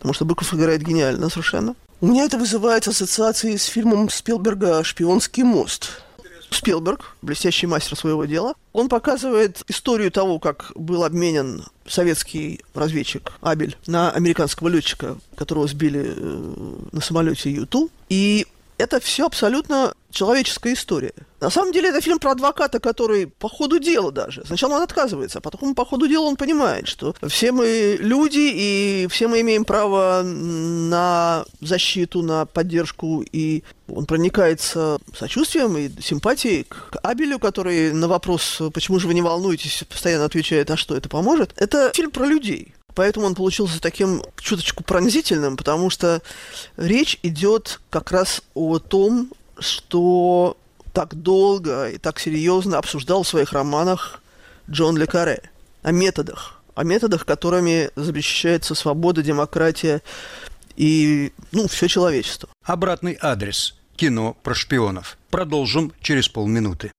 Потому 0.01 0.15
что 0.15 0.25
Быков 0.25 0.51
играет 0.55 0.81
гениально 0.81 1.29
совершенно. 1.29 1.75
У 2.01 2.08
меня 2.08 2.25
это 2.25 2.39
вызывает 2.39 2.88
ассоциации 2.88 3.55
с 3.55 3.65
фильмом 3.65 4.10
Спилберга 4.10 4.84
«Шпионский 4.84 5.43
мост». 5.43 6.01
Спилберг, 6.50 7.15
блестящий 7.22 7.67
мастер 7.67 7.96
своего 7.96 8.25
дела, 8.25 8.55
он 8.74 8.89
показывает 8.89 9.62
историю 9.67 10.12
того, 10.12 10.39
как 10.39 10.72
был 10.74 11.03
обменен 11.03 11.65
советский 11.88 12.62
разведчик 12.74 13.31
Абель 13.41 13.77
на 13.86 14.10
американского 14.10 14.70
летчика, 14.70 15.17
которого 15.36 15.67
сбили 15.67 16.15
э, 16.17 16.75
на 16.91 17.00
самолете 17.00 17.51
Юту. 17.51 17.91
И 18.10 18.48
это 18.79 19.00
все 19.00 19.27
абсолютно 19.27 19.93
человеческая 20.12 20.74
история. 20.74 21.13
На 21.39 21.50
самом 21.50 21.72
деле 21.72 21.89
это 21.89 22.01
фильм 22.01 22.20
про 22.20 22.32
адвоката, 22.32 22.80
который 22.80 23.27
по 23.27 23.50
ходу 23.50 23.80
дела 23.80 24.12
даже. 24.12 24.46
Сначала 24.46 24.75
он 24.75 24.82
отказывается, 24.84 25.39
а 25.39 25.41
потом 25.41 25.74
по 25.74 25.86
ходу 25.86 26.08
дела 26.08 26.25
он 26.25 26.36
понимает, 26.36 26.88
что 26.88 27.15
все 27.27 27.51
мы 27.51 27.98
люди, 28.00 28.51
и 28.53 29.08
все 29.10 29.27
мы 29.27 29.41
имеем 29.41 29.65
право 29.65 30.22
на 30.24 31.46
защиту, 31.60 32.22
на 32.22 32.46
поддержку, 32.46 33.24
и 33.32 33.63
он 33.88 34.06
проникается 34.06 35.00
сочувствием 35.18 35.77
и 35.77 35.89
симпатией 36.01 36.63
к 36.63 36.98
Абелю, 37.01 37.39
который 37.39 37.91
на 37.91 38.08
вопрос, 38.08 38.62
почему 38.74 39.00
же 39.00 39.08
вы 39.08 39.13
не 39.13 39.22
волнуетесь, 39.22 39.84
постоянно 39.89 40.25
отвечает, 40.25 40.70
а 40.70 40.77
что 40.77 40.96
это 40.96 41.10
поможет. 41.10 41.53
Это 41.56 41.91
фильм 41.96 42.12
про 42.12 42.25
людей. 42.25 42.74
Поэтому 42.94 43.25
он 43.25 43.36
получился 43.36 43.82
таким 43.82 44.22
чуточку 44.39 44.84
пронзительным, 44.84 45.58
потому 45.58 45.89
что 45.89 46.22
речь 46.77 47.18
идет 47.24 47.80
как 47.89 48.12
раз 48.12 48.41
о 48.53 48.80
том, 48.80 49.32
что 49.62 50.58
так 50.94 51.15
долго 51.15 51.89
и 51.89 51.98
так 51.98 52.20
серьезно 52.20 52.77
обсуждал 52.77 53.24
в 53.24 53.27
своих 53.27 53.53
романах 53.53 54.22
Джон 54.70 54.98
Ле 54.98 55.08
Каре. 55.08 55.41
О 55.84 55.91
методах. 55.91 56.62
О 56.75 56.84
методах, 56.84 57.25
которыми 57.25 57.89
защищается 57.96 58.75
свобода, 58.75 59.24
демократия 59.24 60.01
и, 60.75 61.32
ну, 61.51 61.68
все 61.68 61.88
человечество. 61.88 62.50
Обратный 62.65 63.18
адрес. 63.22 63.75
Кино 63.96 64.36
про 64.41 64.56
шпионов. 64.56 65.18
Продолжим 65.30 65.94
через 66.01 66.27
полминуты. 66.27 66.91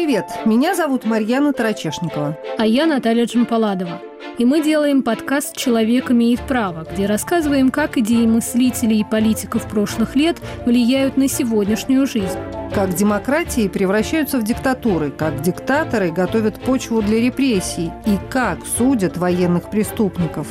Привет, 0.00 0.26
меня 0.46 0.76
зовут 0.76 1.04
Марьяна 1.04 1.52
Тарачешникова. 1.52 2.38
А 2.56 2.64
я 2.64 2.86
Наталья 2.86 3.24
Джампаладова. 3.24 4.00
И 4.38 4.44
мы 4.44 4.62
делаем 4.62 5.02
подкаст 5.02 5.56
«Человек 5.56 6.12
имеет 6.12 6.40
право», 6.42 6.86
где 6.88 7.06
рассказываем, 7.06 7.70
как 7.72 7.98
идеи 7.98 8.24
мыслителей 8.24 9.00
и 9.00 9.04
политиков 9.04 9.68
прошлых 9.68 10.14
лет 10.14 10.36
влияют 10.64 11.16
на 11.16 11.26
сегодняшнюю 11.26 12.06
жизнь. 12.06 12.38
Как 12.72 12.94
демократии 12.94 13.66
превращаются 13.66 14.38
в 14.38 14.44
диктатуры, 14.44 15.10
как 15.10 15.42
диктаторы 15.42 16.12
готовят 16.12 16.60
почву 16.60 17.02
для 17.02 17.20
репрессий 17.20 17.90
и 18.06 18.18
как 18.30 18.60
судят 18.78 19.16
военных 19.16 19.68
преступников. 19.68 20.46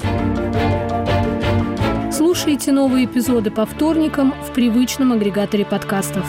Слушайте 2.12 2.74
новые 2.74 3.06
эпизоды 3.06 3.50
по 3.50 3.66
вторникам 3.66 4.34
в 4.46 4.54
привычном 4.54 5.14
агрегаторе 5.14 5.64
подкастов. 5.64 6.26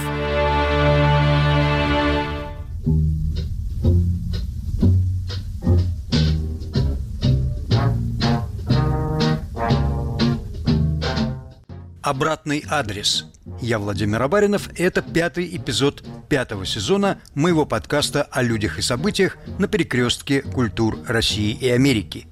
«Обратный 12.09 12.65
адрес». 12.71 13.27
Я 13.61 13.79
Владимир 13.79 14.23
Абаринов, 14.23 14.71
и 14.81 14.83
это 14.83 15.03
пятый 15.03 15.55
эпизод 15.55 16.03
пятого 16.31 16.65
сезона 16.65 17.21
моего 17.35 17.67
подкаста 17.67 18.23
о 18.23 18.41
людях 18.41 18.79
и 18.79 18.83
событиях 18.83 19.37
на 19.59 19.69
перекрестке 19.69 20.41
культур 20.41 20.99
России 21.07 21.53
и 21.53 21.69
Америки. 21.69 22.27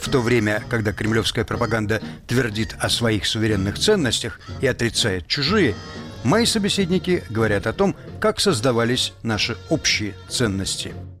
В 0.00 0.08
то 0.10 0.20
время, 0.20 0.62
когда 0.70 0.92
кремлевская 0.92 1.44
пропаганда 1.44 2.00
твердит 2.28 2.76
о 2.78 2.88
своих 2.88 3.26
суверенных 3.26 3.80
ценностях 3.80 4.38
и 4.60 4.68
отрицает 4.68 5.26
чужие, 5.26 5.74
мои 6.22 6.46
собеседники 6.46 7.24
говорят 7.28 7.66
о 7.66 7.72
том, 7.72 7.96
как 8.20 8.38
создавались 8.38 9.12
наши 9.24 9.56
общие 9.70 10.14
ценности– 10.28 10.94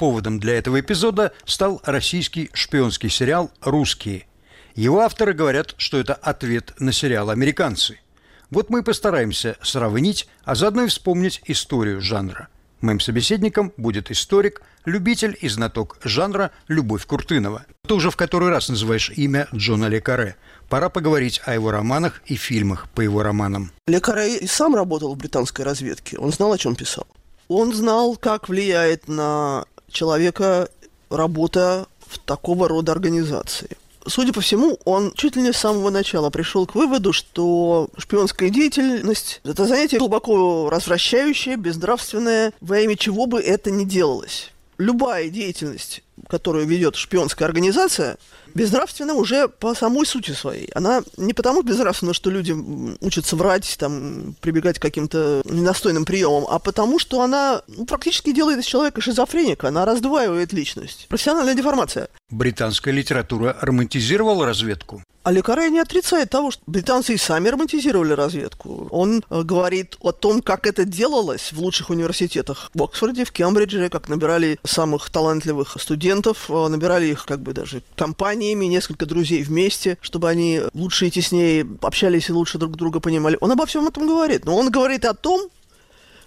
Поводом 0.00 0.40
для 0.40 0.56
этого 0.56 0.80
эпизода 0.80 1.34
стал 1.44 1.82
российский 1.84 2.48
шпионский 2.54 3.10
сериал 3.10 3.50
«Русские». 3.60 4.26
Его 4.74 5.00
авторы 5.00 5.34
говорят, 5.34 5.74
что 5.76 5.98
это 5.98 6.14
ответ 6.14 6.72
на 6.78 6.90
сериал 6.90 7.28
«Американцы». 7.28 8.00
Вот 8.48 8.70
мы 8.70 8.82
постараемся 8.82 9.58
сравнить, 9.60 10.26
а 10.42 10.54
заодно 10.54 10.84
и 10.84 10.86
вспомнить 10.86 11.42
историю 11.44 12.00
жанра. 12.00 12.48
Моим 12.80 12.98
собеседником 12.98 13.74
будет 13.76 14.10
историк, 14.10 14.62
любитель 14.86 15.36
и 15.38 15.50
знаток 15.50 15.98
жанра 16.02 16.50
Любовь 16.66 17.04
Куртынова. 17.04 17.66
Ты 17.86 17.92
уже 17.92 18.10
в 18.10 18.16
который 18.16 18.48
раз 18.48 18.70
называешь 18.70 19.10
имя 19.10 19.48
Джона 19.54 19.84
Ле 19.84 20.00
Каре. 20.00 20.36
Пора 20.70 20.88
поговорить 20.88 21.42
о 21.44 21.52
его 21.52 21.72
романах 21.72 22.22
и 22.24 22.36
фильмах 22.36 22.88
по 22.92 23.02
его 23.02 23.22
романам. 23.22 23.70
Ле 23.86 24.00
Каре 24.00 24.38
и 24.38 24.46
сам 24.46 24.74
работал 24.74 25.14
в 25.14 25.18
британской 25.18 25.62
разведке. 25.62 26.16
Он 26.16 26.32
знал, 26.32 26.54
о 26.54 26.56
чем 26.56 26.74
писал. 26.74 27.06
Он 27.48 27.74
знал, 27.74 28.16
как 28.16 28.48
влияет 28.48 29.08
на 29.08 29.66
человека 29.92 30.68
работа 31.10 31.86
в 32.06 32.18
такого 32.18 32.68
рода 32.68 32.92
организации. 32.92 33.76
Судя 34.06 34.32
по 34.32 34.40
всему, 34.40 34.78
он 34.84 35.12
чуть 35.14 35.36
ли 35.36 35.42
не 35.42 35.52
с 35.52 35.58
самого 35.58 35.90
начала 35.90 36.30
пришел 36.30 36.66
к 36.66 36.74
выводу, 36.74 37.12
что 37.12 37.88
шпионская 37.98 38.48
деятельность– 38.48 39.40
это 39.44 39.66
занятие 39.66 39.98
глубоко 39.98 40.70
развращающее, 40.70 41.56
безнравственное, 41.56 42.52
во 42.60 42.80
имя 42.80 42.96
чего 42.96 43.26
бы 43.26 43.40
это 43.40 43.70
ни 43.70 43.84
делалось. 43.84 44.52
Любая 44.78 45.28
деятельность, 45.28 46.02
которую 46.28 46.66
ведет 46.66 46.96
шпионская 46.96 47.46
организация, 47.46 48.16
безнравственна 48.54 49.14
уже 49.14 49.48
по 49.48 49.74
самой 49.74 50.06
сути 50.06 50.32
своей. 50.32 50.70
Она 50.74 51.02
не 51.16 51.34
потому 51.34 51.62
безнравственна, 51.62 52.14
что 52.14 52.30
люди 52.30 52.52
учатся 53.00 53.36
врать, 53.36 53.76
там, 53.78 54.34
прибегать 54.40 54.78
к 54.78 54.82
каким-то 54.82 55.42
недостойным 55.44 56.04
приемам, 56.04 56.46
а 56.48 56.58
потому 56.58 56.98
что 56.98 57.22
она 57.22 57.62
ну, 57.68 57.86
практически 57.86 58.32
делает 58.32 58.58
из 58.60 58.66
человека 58.66 59.00
шизофреника, 59.00 59.68
она 59.68 59.84
раздваивает 59.84 60.52
личность. 60.52 61.06
Профессиональная 61.08 61.54
деформация. 61.54 62.08
Британская 62.30 62.92
литература 62.92 63.56
романтизировала 63.60 64.46
разведку? 64.46 65.02
А 65.22 65.32
не 65.32 65.78
отрицает 65.78 66.30
того, 66.30 66.50
что 66.50 66.62
британцы 66.66 67.12
и 67.12 67.18
сами 67.18 67.48
романтизировали 67.48 68.12
разведку. 68.12 68.88
Он 68.90 69.22
э, 69.28 69.42
говорит 69.42 69.96
о 70.00 70.12
том, 70.12 70.40
как 70.40 70.66
это 70.66 70.86
делалось 70.86 71.52
в 71.52 71.60
лучших 71.60 71.90
университетах 71.90 72.70
в 72.72 72.82
Оксфорде, 72.82 73.26
в 73.26 73.32
Кембридже, 73.32 73.90
как 73.90 74.08
набирали 74.08 74.58
самых 74.64 75.10
талантливых 75.10 75.76
студентов, 75.78 76.46
э, 76.48 76.68
набирали 76.68 77.06
их 77.06 77.26
как 77.26 77.40
бы 77.40 77.52
даже 77.52 77.82
компаниями, 77.96 78.64
несколько 78.64 79.04
друзей 79.04 79.42
вместе, 79.42 79.98
чтобы 80.00 80.30
они 80.30 80.62
лучше 80.72 81.08
и 81.08 81.10
теснее 81.10 81.66
общались 81.82 82.30
и 82.30 82.32
лучше 82.32 82.56
друг 82.56 82.76
друга 82.76 83.00
понимали. 83.00 83.36
Он 83.42 83.52
обо 83.52 83.66
всем 83.66 83.86
этом 83.86 84.06
говорит. 84.06 84.46
Но 84.46 84.56
он 84.56 84.70
говорит 84.70 85.04
о 85.04 85.12
том, 85.12 85.50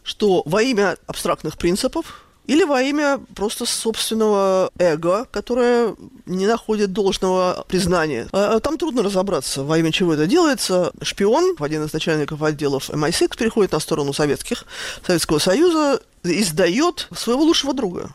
что 0.04 0.44
во 0.46 0.62
имя 0.62 0.98
абстрактных 1.08 1.58
принципов 1.58 2.24
или 2.48 2.64
во 2.64 2.82
имя 2.82 3.20
просто 3.36 3.66
собственного 3.66 4.72
эго, 4.78 5.26
которое 5.32 5.96
не 6.26 6.46
находит 6.46 6.92
должного 6.92 7.66
признания. 7.68 8.28
А, 8.32 8.56
а 8.56 8.60
там 8.60 8.78
трудно 8.78 9.04
разобраться, 9.04 9.64
во 9.64 9.78
имя 9.78 9.92
чего 9.92 10.14
это 10.14 10.28
делается. 10.28 10.92
Шпион, 11.02 11.56
один 11.60 11.84
из 11.86 11.94
начальников 11.94 12.42
отделов 12.42 12.90
MI6, 12.90 13.38
переходит 13.38 13.72
на 13.72 13.80
сторону 13.80 14.14
советских, 14.14 14.66
Советского 15.06 15.40
Союза, 15.40 16.02
издает 16.24 17.08
своего 17.16 17.44
лучшего 17.44 17.74
друга 17.74 18.10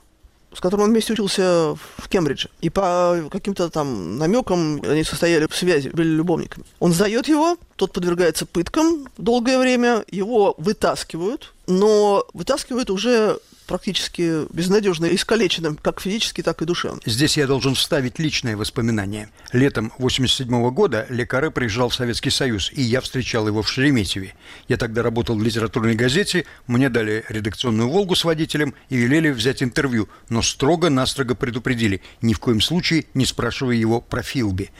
с 0.54 0.61
которым 0.61 0.87
он 0.87 0.90
вместе 0.90 1.12
учился 1.12 1.76
в 1.99 2.08
Кембридже. 2.08 2.49
И 2.61 2.70
по 2.70 3.28
каким-то 3.30 3.68
там 3.68 4.18
намекам 4.18 4.80
они 4.82 5.04
состояли 5.04 5.47
в 5.47 5.54
связи, 5.54 5.90
были 5.90 6.08
любовниками. 6.08 6.64
Он 6.78 6.92
сдает 6.92 7.28
его, 7.28 7.58
тот 7.76 7.92
подвергается 7.92 8.47
пыткам 8.47 9.06
долгое 9.18 9.58
время, 9.58 10.04
его 10.11 10.54
вытаскивают, 10.58 11.52
но 11.66 12.25
вытаскивают 12.32 12.90
уже 12.90 13.38
практически 13.68 14.52
безнадежно 14.52 15.06
искалеченным, 15.06 15.76
как 15.76 16.00
физически, 16.00 16.42
так 16.42 16.60
и 16.62 16.64
душевно. 16.64 17.00
Здесь 17.04 17.37
я 17.37 17.46
должен 17.46 17.75
вставить 17.75 18.18
личное 18.18 18.56
воспоминание. 18.56 19.28
Летом 19.52 19.92
87 19.98 20.70
года 20.70 21.06
Лекаре 21.10 21.50
приезжал 21.50 21.90
в 21.90 21.94
Советский 21.94 22.30
Союз, 22.30 22.72
и 22.72 22.82
я 22.82 23.00
встречал 23.00 23.46
его 23.46 23.62
в 23.62 23.68
Шереметьеве. 23.68 24.34
Я 24.66 24.78
тогда 24.78 25.02
работал 25.02 25.37
в 25.37 25.42
литературной 25.42 25.94
газете, 25.94 26.46
мне 26.66 26.88
дали 26.88 27.25
редакционную 27.28 27.88
«Волгу» 27.88 28.16
с 28.16 28.25
водителем 28.25 28.75
и 28.88 28.96
велели 28.96 29.30
взять 29.30 29.62
интервью, 29.62 30.08
но 30.30 30.42
строго-настрого 30.42 31.34
предупредили, 31.34 32.00
ни 32.22 32.32
в 32.32 32.38
коем 32.38 32.60
случае 32.60 33.04
не 33.12 33.26
спрашивая 33.26 33.76
его 33.76 34.00
про 34.00 34.22
Филби. 34.22 34.70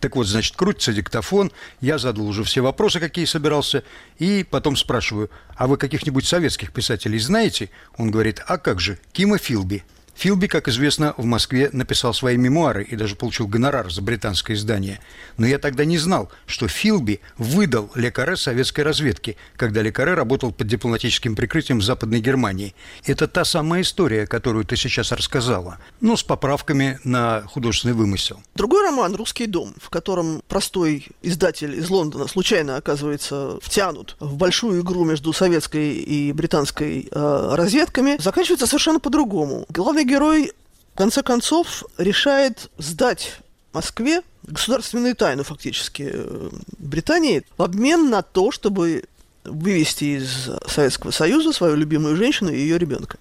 Так 0.00 0.14
вот, 0.14 0.26
значит, 0.26 0.54
крутится 0.54 0.92
диктофон, 0.92 1.50
я 1.80 1.98
задал 1.98 2.26
уже 2.26 2.44
все 2.44 2.60
вопросы, 2.60 3.00
какие 3.00 3.24
собирался, 3.24 3.82
и 4.18 4.46
потом 4.48 4.76
спрашиваю, 4.76 5.30
а 5.56 5.66
вы 5.66 5.76
каких-нибудь 5.76 6.26
советских 6.26 6.72
писателей 6.72 7.18
знаете? 7.18 7.70
Он 7.96 8.10
говорит, 8.10 8.40
а 8.46 8.58
как 8.58 8.78
же, 8.80 8.98
Кима 9.12 9.38
Филби. 9.38 9.82
Филби, 10.18 10.48
как 10.48 10.66
известно, 10.66 11.14
в 11.16 11.24
Москве 11.24 11.70
написал 11.72 12.12
свои 12.12 12.36
мемуары 12.36 12.82
и 12.82 12.96
даже 12.96 13.14
получил 13.14 13.46
гонорар 13.46 13.88
за 13.88 14.02
британское 14.02 14.56
издание. 14.56 14.98
Но 15.36 15.46
я 15.46 15.60
тогда 15.60 15.84
не 15.84 15.96
знал, 15.96 16.28
что 16.44 16.66
Филби 16.66 17.20
выдал 17.36 17.88
Лекаре 17.94 18.36
советской 18.36 18.80
разведки, 18.80 19.36
когда 19.56 19.80
Лекаре 19.80 20.14
работал 20.14 20.50
под 20.50 20.66
дипломатическим 20.66 21.36
прикрытием 21.36 21.78
в 21.78 21.84
Западной 21.84 22.18
Германии. 22.18 22.74
Это 23.06 23.28
та 23.28 23.44
самая 23.44 23.82
история, 23.82 24.26
которую 24.26 24.64
ты 24.64 24.74
сейчас 24.76 25.12
рассказала, 25.12 25.78
но 26.00 26.16
с 26.16 26.24
поправками 26.24 26.98
на 27.04 27.42
художественный 27.42 27.94
вымысел. 27.94 28.42
Другой 28.56 28.82
роман 28.82 29.14
«Русский 29.14 29.46
дом», 29.46 29.72
в 29.80 29.88
котором 29.88 30.42
простой 30.48 31.06
издатель 31.22 31.76
из 31.76 31.90
Лондона 31.90 32.26
случайно 32.26 32.74
оказывается 32.74 33.60
втянут 33.62 34.16
в 34.18 34.34
большую 34.34 34.82
игру 34.82 35.04
между 35.04 35.32
советской 35.32 35.92
и 35.92 36.32
британской 36.32 37.06
э, 37.08 37.50
разведками, 37.54 38.16
заканчивается 38.20 38.66
совершенно 38.66 38.98
по-другому. 38.98 39.64
Главный 39.68 40.07
герой, 40.08 40.52
в 40.94 40.98
конце 40.98 41.22
концов, 41.22 41.84
решает 41.98 42.70
сдать 42.78 43.38
Москве 43.72 44.22
государственную 44.42 45.14
тайну 45.14 45.44
фактически 45.44 46.10
э, 46.12 46.50
Британии 46.78 47.44
в 47.56 47.62
обмен 47.62 48.10
на 48.10 48.22
то, 48.22 48.50
чтобы 48.50 49.04
вывести 49.44 50.18
из 50.18 50.50
Советского 50.66 51.10
Союза 51.10 51.52
свою 51.52 51.76
любимую 51.76 52.16
женщину 52.16 52.50
и 52.50 52.58
ее 52.58 52.78
ребенка. 52.78 53.18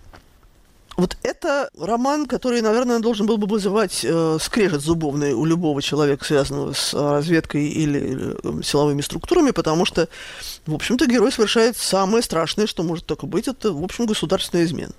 Вот 0.96 1.16
это 1.22 1.70
роман, 1.80 2.26
который, 2.26 2.60
наверное, 2.62 3.00
должен 3.00 3.28
был 3.28 3.38
бы 3.38 3.46
вызывать 3.46 4.04
э, 4.04 4.38
скрежет 4.42 4.82
зубовный 4.82 5.34
у 5.34 5.46
любого 5.46 5.80
человека, 5.80 6.26
связанного 6.26 6.74
с 6.74 6.92
разведкой 6.96 7.68
или 7.68 8.34
э, 8.44 8.64
силовыми 8.64 9.02
структурами, 9.02 9.52
потому 9.52 9.86
что, 9.86 10.10
в 10.66 10.74
общем-то, 10.74 11.06
герой 11.06 11.32
совершает 11.32 11.78
самое 11.78 12.24
страшное, 12.24 12.66
что 12.66 12.82
может 12.82 13.06
только 13.06 13.28
быть, 13.28 13.48
это, 13.48 13.74
в 13.74 13.84
общем, 13.84 14.08
государственная 14.08 14.66
измена. 14.66 14.94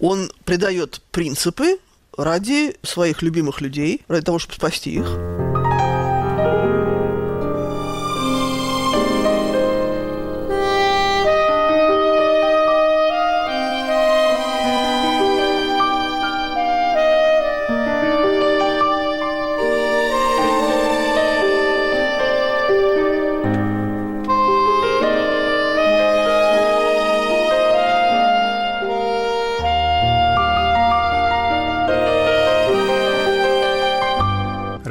Он 0.00 0.30
предает 0.44 1.00
принципы 1.10 1.78
ради 2.16 2.76
своих 2.82 3.22
любимых 3.22 3.60
людей, 3.60 4.02
ради 4.08 4.24
того, 4.24 4.38
чтобы 4.38 4.54
спасти 4.54 4.94
их. 4.94 5.43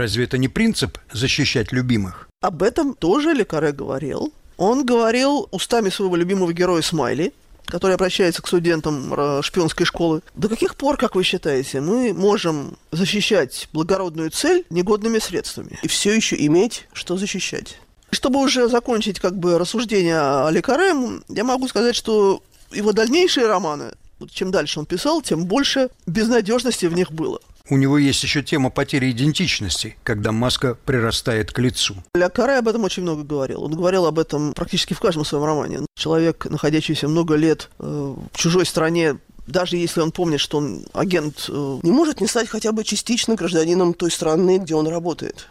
Разве 0.03 0.25
это 0.25 0.37
не 0.37 0.49
принцип 0.49 0.97
защищать 1.13 1.71
любимых? 1.71 2.27
Об 2.41 2.61
этом 2.61 2.93
тоже 2.93 3.31
Лекаре 3.31 3.71
говорил. 3.71 4.33
Он 4.57 4.85
говорил 4.85 5.47
устами 5.51 5.87
своего 5.87 6.17
любимого 6.17 6.51
героя 6.51 6.81
Смайли, 6.81 7.31
который 7.67 7.95
обращается 7.95 8.41
к 8.41 8.47
студентам 8.47 9.13
э, 9.13 9.41
шпионской 9.41 9.85
школы. 9.85 10.21
До 10.35 10.49
каких 10.49 10.75
пор, 10.75 10.97
как 10.97 11.15
вы 11.15 11.23
считаете, 11.23 11.79
мы 11.79 12.13
можем 12.13 12.75
защищать 12.91 13.69
благородную 13.71 14.29
цель 14.31 14.65
негодными 14.69 15.19
средствами? 15.19 15.79
И 15.83 15.87
все 15.87 16.13
еще 16.13 16.35
иметь, 16.47 16.85
что 16.91 17.15
защищать. 17.15 17.77
Чтобы 18.11 18.41
уже 18.41 18.67
закончить 18.67 19.21
как 19.21 19.37
бы 19.37 19.57
рассуждение 19.57 20.19
о 20.19 20.49
Лекаре, 20.49 21.21
я 21.29 21.43
могу 21.45 21.69
сказать, 21.69 21.95
что 21.95 22.43
его 22.73 22.91
дальнейшие 22.91 23.47
романы, 23.47 23.93
чем 24.29 24.51
дальше 24.51 24.81
он 24.81 24.85
писал, 24.85 25.21
тем 25.21 25.45
больше 25.45 25.87
безнадежности 26.07 26.87
в 26.87 26.93
них 26.93 27.09
было. 27.13 27.39
У 27.69 27.77
него 27.77 27.97
есть 27.97 28.21
еще 28.23 28.43
тема 28.43 28.69
потери 28.69 29.09
идентичности, 29.11 29.95
когда 30.03 30.33
маска 30.33 30.75
прирастает 30.75 31.53
к 31.53 31.59
лицу. 31.59 31.95
Ля 32.13 32.27
Каре 32.29 32.57
об 32.57 32.67
этом 32.67 32.83
очень 32.83 33.03
много 33.03 33.23
говорил. 33.23 33.63
Он 33.63 33.73
говорил 33.73 34.05
об 34.05 34.19
этом 34.19 34.53
практически 34.53 34.93
в 34.93 34.99
каждом 34.99 35.23
своем 35.23 35.45
романе. 35.45 35.79
Человек, 35.95 36.45
находящийся 36.49 37.07
много 37.07 37.35
лет 37.35 37.69
э, 37.79 38.15
в 38.33 38.37
чужой 38.37 38.65
стране, 38.65 39.17
даже 39.47 39.77
если 39.77 40.01
он 40.01 40.11
помнит, 40.11 40.41
что 40.41 40.57
он 40.57 40.85
агент... 40.93 41.45
Э... 41.47 41.79
Не 41.83 41.91
может 41.91 42.19
не 42.19 42.27
стать 42.27 42.49
хотя 42.49 42.73
бы 42.73 42.83
частично 42.83 43.35
гражданином 43.35 43.93
той 43.93 44.11
страны, 44.11 44.57
где 44.57 44.75
он 44.75 44.87
работает. 44.87 45.47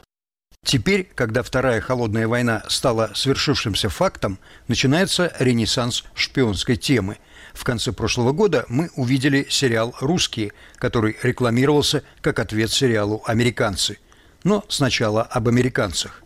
Теперь, 0.66 1.11
когда 1.14 1.42
Вторая 1.42 1.81
холодная 1.81 2.29
война 2.29 2.62
стала 2.68 3.11
свершившимся 3.14 3.88
фактом, 3.88 4.38
начинается 4.68 5.35
ренессанс 5.38 6.05
шпионской 6.14 6.77
темы– 6.77 7.16
в 7.52 7.64
конце 7.64 7.92
прошлого 7.92 8.32
года 8.32 8.64
мы 8.68 8.90
увидели 8.96 9.46
сериал 9.48 9.94
«Русские», 10.00 10.52
который 10.76 11.16
рекламировался 11.22 12.02
как 12.20 12.38
ответ 12.38 12.70
сериалу 12.70 13.22
«Американцы». 13.26 13.98
Но 14.44 14.64
сначала 14.68 15.22
об 15.22 15.48
американцах. 15.48 16.22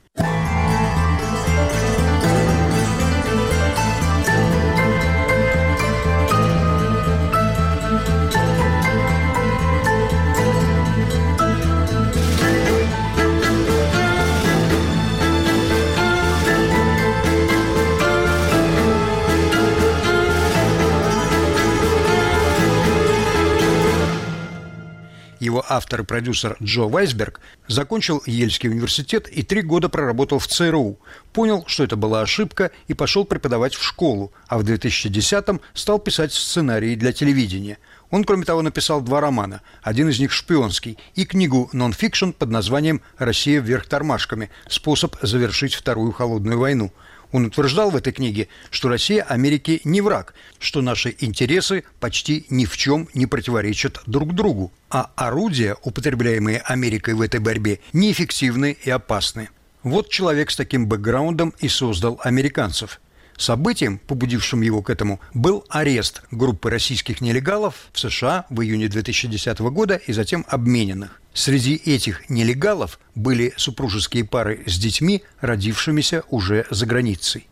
Его 25.38 25.64
автор 25.68 26.00
и 26.00 26.04
продюсер 26.04 26.56
Джо 26.62 26.82
Вайсберг 26.82 27.40
закончил 27.68 28.22
Ельский 28.26 28.70
университет 28.70 29.28
и 29.28 29.42
три 29.42 29.62
года 29.62 29.88
проработал 29.88 30.38
в 30.38 30.46
ЦРУ. 30.46 30.98
Понял, 31.32 31.64
что 31.66 31.84
это 31.84 31.96
была 31.96 32.22
ошибка 32.22 32.70
и 32.88 32.94
пошел 32.94 33.24
преподавать 33.24 33.74
в 33.74 33.82
школу, 33.82 34.32
а 34.48 34.58
в 34.58 34.62
2010-м 34.62 35.60
стал 35.74 35.98
писать 35.98 36.32
сценарии 36.32 36.94
для 36.94 37.12
телевидения. 37.12 37.78
Он, 38.10 38.24
кроме 38.24 38.44
того, 38.44 38.62
написал 38.62 39.00
два 39.02 39.20
романа, 39.20 39.62
один 39.82 40.08
из 40.08 40.18
них 40.20 40.32
шпионский, 40.32 40.96
и 41.14 41.24
книгу 41.24 41.68
нон-фикшн 41.72 42.30
под 42.30 42.50
названием 42.50 43.02
«Россия 43.18 43.60
вверх 43.60 43.86
тормашками. 43.86 44.50
Способ 44.68 45.16
завершить 45.20 45.74
Вторую 45.74 46.12
холодную 46.12 46.58
войну». 46.58 46.92
Он 47.32 47.46
утверждал 47.46 47.90
в 47.90 47.96
этой 47.96 48.12
книге, 48.12 48.48
что 48.70 48.88
Россия 48.88 49.22
Америке 49.22 49.80
не 49.84 50.00
враг, 50.00 50.34
что 50.58 50.82
наши 50.82 51.14
интересы 51.18 51.84
почти 52.00 52.46
ни 52.50 52.64
в 52.64 52.76
чем 52.76 53.08
не 53.14 53.26
противоречат 53.26 54.00
друг 54.06 54.34
другу, 54.34 54.72
а 54.90 55.10
орудия, 55.16 55.76
употребляемые 55.82 56.60
Америкой 56.60 57.14
в 57.14 57.20
этой 57.20 57.40
борьбе, 57.40 57.80
неэффективны 57.92 58.76
и 58.84 58.90
опасны. 58.90 59.48
Вот 59.82 60.08
человек 60.08 60.50
с 60.50 60.56
таким 60.56 60.86
бэкграундом 60.86 61.54
и 61.60 61.68
создал 61.68 62.20
американцев. 62.22 63.00
Событием, 63.36 63.98
побудившим 63.98 64.62
его 64.62 64.82
к 64.82 64.90
этому, 64.90 65.20
был 65.34 65.64
арест 65.68 66.22
группы 66.30 66.70
российских 66.70 67.20
нелегалов 67.20 67.74
в 67.92 68.00
США 68.00 68.46
в 68.48 68.62
июне 68.62 68.88
2010 68.88 69.58
года 69.60 69.96
и 69.96 70.12
затем 70.12 70.44
обмененных. 70.48 71.20
Среди 71.36 71.74
этих 71.74 72.30
нелегалов 72.30 72.98
были 73.14 73.52
супружеские 73.58 74.24
пары 74.24 74.62
с 74.66 74.78
детьми, 74.78 75.22
родившимися 75.42 76.24
уже 76.30 76.64
за 76.70 76.86
границей. 76.86 77.46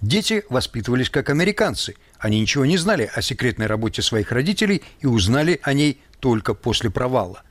Дети 0.00 0.42
воспитывались 0.50 1.08
как 1.08 1.30
американцы. 1.30 1.94
Они 2.18 2.40
ничего 2.40 2.66
не 2.66 2.76
знали 2.76 3.08
о 3.14 3.22
секретной 3.22 3.66
работе 3.66 4.02
своих 4.02 4.32
родителей 4.32 4.82
и 4.98 5.06
узнали 5.06 5.60
о 5.62 5.72
ней 5.72 6.00
только 6.18 6.52
после 6.52 6.90
провала. 6.90 7.44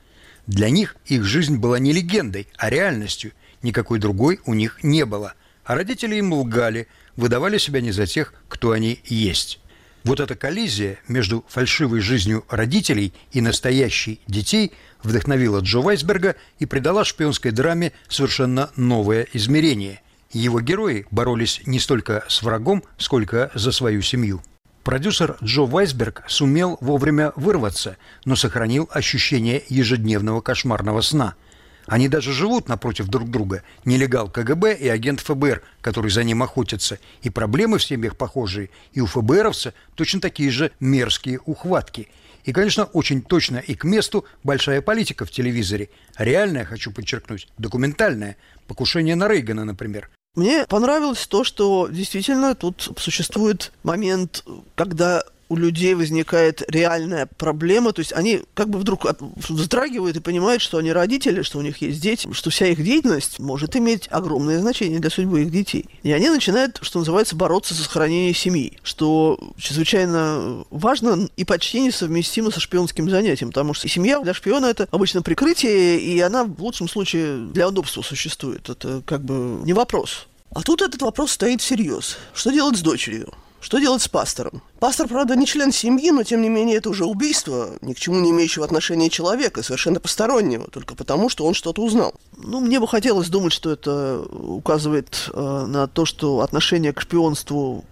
Для 0.46 0.68
них 0.68 0.94
их 1.06 1.24
жизнь 1.24 1.56
была 1.56 1.78
не 1.78 1.94
легендой, 1.94 2.48
а 2.58 2.68
реальностью. 2.68 3.32
Никакой 3.62 3.98
другой 3.98 4.40
у 4.44 4.52
них 4.52 4.80
не 4.82 5.06
было. 5.06 5.32
А 5.64 5.74
родители 5.74 6.16
им 6.16 6.34
лгали, 6.34 6.86
выдавали 7.16 7.56
себя 7.56 7.80
не 7.80 7.92
за 7.92 8.06
тех, 8.06 8.34
кто 8.48 8.72
они 8.72 9.00
есть. 9.06 9.58
Вот 10.04 10.20
эта 10.20 10.36
коллизия 10.36 10.98
между 11.08 11.44
фальшивой 11.48 12.00
жизнью 12.00 12.44
родителей 12.48 13.12
и 13.32 13.40
настоящей 13.40 14.20
детей 14.26 14.72
вдохновила 15.02 15.60
Джо 15.60 15.80
Вайсберга 15.80 16.36
и 16.58 16.66
придала 16.66 17.04
шпионской 17.04 17.50
драме 17.50 17.92
совершенно 18.08 18.70
новое 18.76 19.26
измерение. 19.32 20.00
Его 20.32 20.60
герои 20.60 21.06
боролись 21.10 21.62
не 21.66 21.80
столько 21.80 22.24
с 22.28 22.42
врагом, 22.42 22.84
сколько 22.98 23.50
за 23.54 23.72
свою 23.72 24.02
семью. 24.02 24.42
Продюсер 24.84 25.36
Джо 25.42 25.62
Вайсберг 25.62 26.24
сумел 26.28 26.78
вовремя 26.80 27.32
вырваться, 27.36 27.96
но 28.24 28.36
сохранил 28.36 28.88
ощущение 28.92 29.62
ежедневного 29.68 30.40
кошмарного 30.40 31.00
сна– 31.00 31.34
они 31.88 32.08
даже 32.08 32.32
живут 32.32 32.68
напротив 32.68 33.08
друг 33.08 33.30
друга. 33.30 33.62
Нелегал 33.84 34.28
КГБ 34.28 34.74
и 34.74 34.88
агент 34.88 35.20
ФБР, 35.20 35.62
который 35.80 36.10
за 36.10 36.22
ним 36.22 36.42
охотится. 36.42 36.98
И 37.22 37.30
проблемы 37.30 37.78
в 37.78 37.84
семьях 37.84 38.16
похожие. 38.16 38.70
И 38.92 39.00
у 39.00 39.06
ФБРовца 39.06 39.72
точно 39.94 40.20
такие 40.20 40.50
же 40.50 40.70
мерзкие 40.80 41.40
ухватки. 41.46 42.08
И, 42.44 42.52
конечно, 42.52 42.84
очень 42.84 43.22
точно 43.22 43.56
и 43.56 43.74
к 43.74 43.84
месту 43.84 44.24
большая 44.44 44.82
политика 44.82 45.24
в 45.24 45.30
телевизоре. 45.30 45.88
Реальная, 46.16 46.64
хочу 46.64 46.92
подчеркнуть, 46.92 47.48
документальная. 47.58 48.36
Покушение 48.66 49.16
на 49.16 49.28
Рейгана, 49.28 49.64
например. 49.64 50.10
Мне 50.34 50.66
понравилось 50.68 51.26
то, 51.26 51.42
что 51.42 51.88
действительно 51.88 52.54
тут 52.54 52.92
существует 52.98 53.72
момент, 53.82 54.44
когда 54.76 55.24
у 55.48 55.56
людей 55.56 55.94
возникает 55.94 56.62
реальная 56.68 57.26
проблема, 57.26 57.92
то 57.92 58.00
есть 58.00 58.12
они 58.12 58.42
как 58.54 58.68
бы 58.68 58.78
вдруг 58.78 59.06
от, 59.06 59.20
вздрагивают 59.20 60.16
и 60.16 60.20
понимают, 60.20 60.62
что 60.62 60.78
они 60.78 60.92
родители, 60.92 61.42
что 61.42 61.58
у 61.58 61.62
них 61.62 61.78
есть 61.78 62.00
дети, 62.00 62.28
что 62.32 62.50
вся 62.50 62.66
их 62.66 62.82
деятельность 62.82 63.38
может 63.38 63.76
иметь 63.76 64.08
огромное 64.10 64.60
значение 64.60 64.98
для 64.98 65.10
судьбы 65.10 65.42
их 65.42 65.50
детей. 65.50 65.86
И 66.02 66.12
они 66.12 66.28
начинают, 66.28 66.78
что 66.82 66.98
называется, 66.98 67.36
бороться 67.36 67.74
за 67.74 67.84
сохранение 67.84 68.34
семьи, 68.34 68.78
что 68.82 69.38
чрезвычайно 69.56 70.64
важно 70.70 71.28
и 71.36 71.44
почти 71.44 71.80
несовместимо 71.80 72.50
со 72.50 72.60
шпионским 72.60 73.08
занятием, 73.08 73.50
потому 73.50 73.74
что 73.74 73.88
семья 73.88 74.20
для 74.20 74.34
шпиона 74.34 74.66
это 74.66 74.88
обычно 74.90 75.22
прикрытие, 75.22 75.98
и 75.98 76.20
она 76.20 76.44
в 76.44 76.62
лучшем 76.62 76.88
случае 76.88 77.46
для 77.46 77.68
удобства 77.68 78.02
существует. 78.02 78.68
Это 78.68 79.02
как 79.06 79.22
бы 79.22 79.64
не 79.64 79.72
вопрос. 79.72 80.26
А 80.54 80.62
тут 80.62 80.82
этот 80.82 81.02
вопрос 81.02 81.32
стоит 81.32 81.60
всерьез. 81.60 82.16
Что 82.34 82.50
делать 82.50 82.76
с 82.76 82.80
дочерью? 82.80 83.32
Что 83.60 83.78
делать 83.78 84.02
с 84.02 84.08
пастором? 84.08 84.62
Пастор, 84.78 85.08
правда, 85.08 85.34
не 85.34 85.46
член 85.46 85.72
семьи, 85.72 86.10
но 86.10 86.22
тем 86.22 86.42
не 86.42 86.48
менее 86.48 86.76
это 86.76 86.90
уже 86.90 87.04
убийство, 87.04 87.70
ни 87.80 87.92
к 87.92 87.98
чему 87.98 88.20
не 88.20 88.30
имеющего 88.30 88.64
отношения 88.64 89.10
человека, 89.10 89.62
совершенно 89.62 89.98
постороннего, 89.98 90.68
только 90.68 90.94
потому, 90.94 91.28
что 91.28 91.44
он 91.44 91.54
что-то 91.54 91.82
узнал. 91.82 92.14
Ну, 92.36 92.60
мне 92.60 92.78
бы 92.78 92.86
хотелось 92.86 93.28
думать, 93.28 93.52
что 93.52 93.72
это 93.72 94.20
указывает 94.20 95.30
э, 95.32 95.64
на 95.66 95.88
то, 95.88 96.04
что 96.04 96.40
отношение 96.40 96.92
к 96.92 97.00
шпионству 97.00 97.84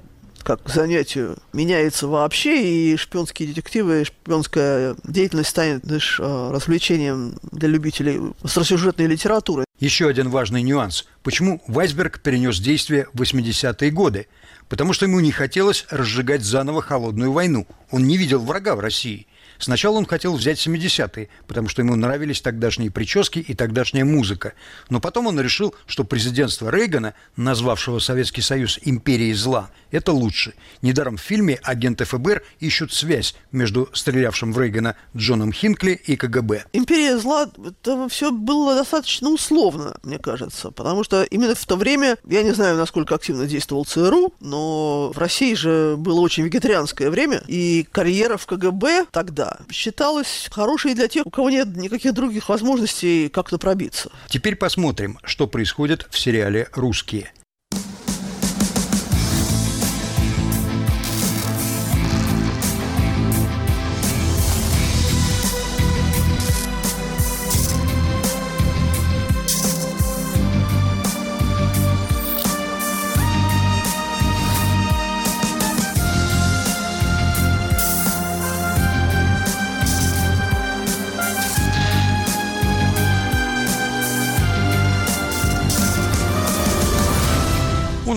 как 0.46 0.62
к 0.62 0.68
занятию 0.68 1.38
меняется 1.52 2.06
вообще, 2.06 2.92
и 2.92 2.96
шпионские 2.96 3.48
детективы, 3.48 4.04
шпионская 4.04 4.94
деятельность 5.02 5.50
станет 5.50 5.84
лишь 5.90 6.20
э, 6.20 6.50
развлечением 6.52 7.34
для 7.50 7.68
любителей 7.68 8.20
остросюжетной 8.44 9.06
литературы. 9.06 9.64
Еще 9.80 10.06
один 10.06 10.30
важный 10.30 10.62
нюанс. 10.62 11.06
Почему 11.24 11.60
Вайсберг 11.66 12.20
перенес 12.20 12.60
действие 12.60 13.08
в 13.12 13.20
80-е 13.20 13.90
годы? 13.90 14.28
Потому 14.68 14.92
что 14.92 15.06
ему 15.06 15.20
не 15.20 15.32
хотелось 15.32 15.86
разжигать 15.90 16.42
заново 16.42 16.82
холодную 16.82 17.32
войну. 17.32 17.66
Он 17.90 18.06
не 18.06 18.16
видел 18.16 18.40
врага 18.40 18.74
в 18.74 18.80
России– 18.80 19.26
Сначала 19.58 19.96
он 19.96 20.06
хотел 20.06 20.34
взять 20.34 20.64
70-е, 20.64 21.28
потому 21.46 21.68
что 21.68 21.82
ему 21.82 21.96
нравились 21.96 22.40
тогдашние 22.40 22.90
прически 22.90 23.38
и 23.38 23.54
тогдашняя 23.54 24.04
музыка. 24.04 24.54
Но 24.90 25.00
потом 25.00 25.26
он 25.26 25.40
решил, 25.40 25.74
что 25.86 26.04
президентство 26.04 26.70
Рейгана, 26.70 27.14
назвавшего 27.36 27.98
Советский 27.98 28.42
Союз 28.42 28.78
империей 28.82 29.34
зла, 29.34 29.70
это 29.90 30.12
лучше. 30.12 30.54
Недаром 30.82 31.16
в 31.16 31.20
фильме 31.20 31.58
агенты 31.62 32.04
ФБР 32.04 32.42
ищут 32.60 32.92
связь 32.92 33.34
между 33.52 33.88
стрелявшим 33.92 34.52
в 34.52 34.60
Рейгана 34.60 34.96
Джоном 35.16 35.52
Хинкли 35.52 35.92
и 35.92 36.16
КГБ. 36.16 36.64
Империя 36.72 37.18
зла, 37.18 37.48
это 37.64 38.08
все 38.08 38.30
было 38.30 38.74
достаточно 38.74 39.30
условно, 39.30 39.96
мне 40.02 40.18
кажется, 40.18 40.70
потому 40.70 41.04
что 41.04 41.22
именно 41.22 41.54
в 41.54 41.64
то 41.64 41.76
время, 41.76 42.16
я 42.24 42.42
не 42.42 42.52
знаю, 42.52 42.76
насколько 42.76 43.14
активно 43.14 43.46
действовал 43.46 43.84
ЦРУ, 43.84 44.34
но 44.40 45.12
в 45.14 45.18
России 45.18 45.54
же 45.54 45.94
было 45.96 46.20
очень 46.20 46.44
вегетарианское 46.44 47.10
время, 47.10 47.42
и 47.46 47.86
карьера 47.90 48.36
в 48.36 48.46
КГБ 48.46 49.06
тогда 49.10 49.45
да, 49.46 49.58
считалось 49.70 50.48
хорошей 50.50 50.94
для 50.94 51.08
тех, 51.08 51.26
у 51.26 51.30
кого 51.30 51.50
нет 51.50 51.76
никаких 51.76 52.12
других 52.14 52.48
возможностей 52.48 53.28
как-то 53.28 53.58
пробиться. 53.58 54.10
Теперь 54.28 54.56
посмотрим, 54.56 55.18
что 55.24 55.46
происходит 55.46 56.06
в 56.10 56.18
сериале 56.18 56.68
«Русские». 56.72 57.32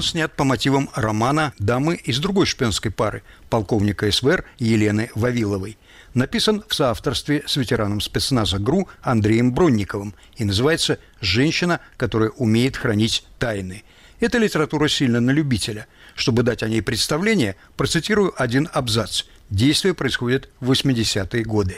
Снят 0.10 0.36
по 0.36 0.44
мотивам 0.44 0.90
романа 0.96 1.54
«Дамы 1.60 1.96
из 1.96 2.18
другой 2.18 2.48
шпионской 2.48 2.90
пары» 2.90 3.22
полковника 3.52 4.12
СВР 4.12 4.44
Елены 4.58 5.12
Вавиловой. 5.14 5.78
Написан 6.16 6.64
в 6.68 6.74
соавторстве 6.74 7.44
с 7.46 7.58
ветераном 7.58 8.02
спецназа 8.02 8.58
ГРУ 8.58 8.90
Андреем 9.04 9.54
Бронниковым 9.54 10.16
и 10.36 10.46
называется 10.46 10.98
«Женщина, 11.22 11.80
которая 11.96 12.32
умеет 12.32 12.76
хранить 12.76 13.24
тайны». 13.38 13.84
Эта 14.20 14.40
литература 14.40 14.88
сильно 14.88 15.20
на 15.20 15.30
любителя. 15.30 15.86
Чтобы 16.16 16.42
дать 16.42 16.64
о 16.64 16.70
ней 16.70 16.82
представление, 16.82 17.56
процитирую 17.78 18.34
один 18.36 18.68
абзац. 18.74 19.26
Действие 19.52 19.94
происходит 19.94 20.50
в 20.60 20.72
80-е 20.72 21.44
годы. 21.44 21.78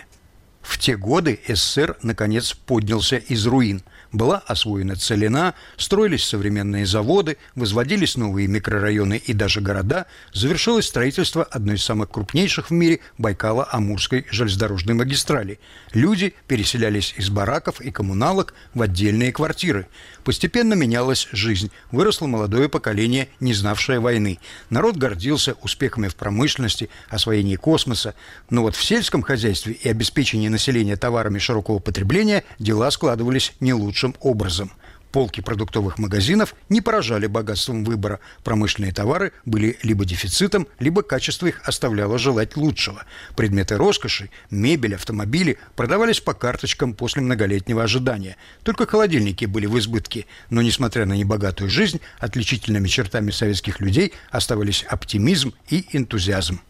В 0.61 0.77
те 0.79 0.95
годы 0.95 1.41
СССР, 1.49 1.97
наконец, 2.01 2.53
поднялся 2.53 3.17
из 3.17 3.45
руин– 3.45 3.83
была 4.11 4.39
освоена 4.39 4.95
целина, 4.95 5.53
строились 5.77 6.23
современные 6.23 6.85
заводы, 6.85 7.37
возводились 7.55 8.17
новые 8.17 8.47
микрорайоны 8.47 9.17
и 9.17 9.33
даже 9.33 9.61
города, 9.61 10.05
завершилось 10.33 10.87
строительство 10.87 11.43
одной 11.43 11.75
из 11.75 11.83
самых 11.83 12.09
крупнейших 12.09 12.69
в 12.69 12.73
мире 12.73 12.99
Байкало-Амурской 13.17 14.25
железнодорожной 14.29 14.95
магистрали. 14.95 15.59
Люди 15.93 16.33
переселялись 16.47 17.13
из 17.17 17.29
бараков 17.29 17.79
и 17.81 17.91
коммуналок 17.91 18.53
в 18.73 18.81
отдельные 18.81 19.31
квартиры. 19.31 19.87
Постепенно 20.23 20.73
менялась 20.73 21.27
жизнь, 21.31 21.71
выросло 21.91 22.27
молодое 22.27 22.69
поколение, 22.69 23.29
не 23.39 23.53
знавшее 23.53 23.99
войны. 23.99 24.39
Народ 24.69 24.97
гордился 24.97 25.55
успехами 25.61 26.07
в 26.07 26.15
промышленности, 26.15 26.89
освоении 27.09 27.55
космоса. 27.55 28.13
Но 28.49 28.63
вот 28.63 28.75
в 28.75 28.83
сельском 28.83 29.21
хозяйстве 29.21 29.73
и 29.73 29.89
обеспечении 29.89 30.49
населения 30.49 30.95
товарами 30.95 31.39
широкого 31.39 31.79
потребления 31.79 32.43
дела 32.59 32.91
складывались 32.91 33.53
не 33.59 33.73
лучше 33.73 34.00
лучшим 34.01 34.15
образом. 34.21 34.71
Полки 35.11 35.41
продуктовых 35.41 35.99
магазинов 35.99 36.55
не 36.69 36.79
поражали 36.79 37.27
богатством 37.27 37.83
выбора. 37.83 38.21
Промышленные 38.45 38.93
товары 38.93 39.33
были 39.45 39.77
либо 39.83 40.05
дефицитом, 40.05 40.67
либо 40.79 41.01
качество 41.01 41.47
их 41.47 41.61
оставляло 41.67 42.17
желать 42.17 42.55
лучшего. 42.55 43.03
Предметы 43.35 43.75
роскоши, 43.75 44.29
мебель, 44.49 44.95
автомобили 44.95 45.57
продавались 45.75 46.21
по 46.21 46.33
карточкам 46.33 46.93
после 46.93 47.21
многолетнего 47.21 47.83
ожидания. 47.83 48.37
Только 48.63 48.85
холодильники 48.85 49.43
были 49.43 49.65
в 49.65 49.77
избытке. 49.77 50.27
Но, 50.49 50.61
несмотря 50.61 51.05
на 51.05 51.13
небогатую 51.13 51.69
жизнь, 51.69 51.99
отличительными 52.19 52.87
чертами 52.87 53.31
советских 53.31 53.81
людей 53.81 54.13
оставались 54.31 54.85
оптимизм 54.87 55.53
и 55.69 55.85
энтузиазм. 55.91 56.61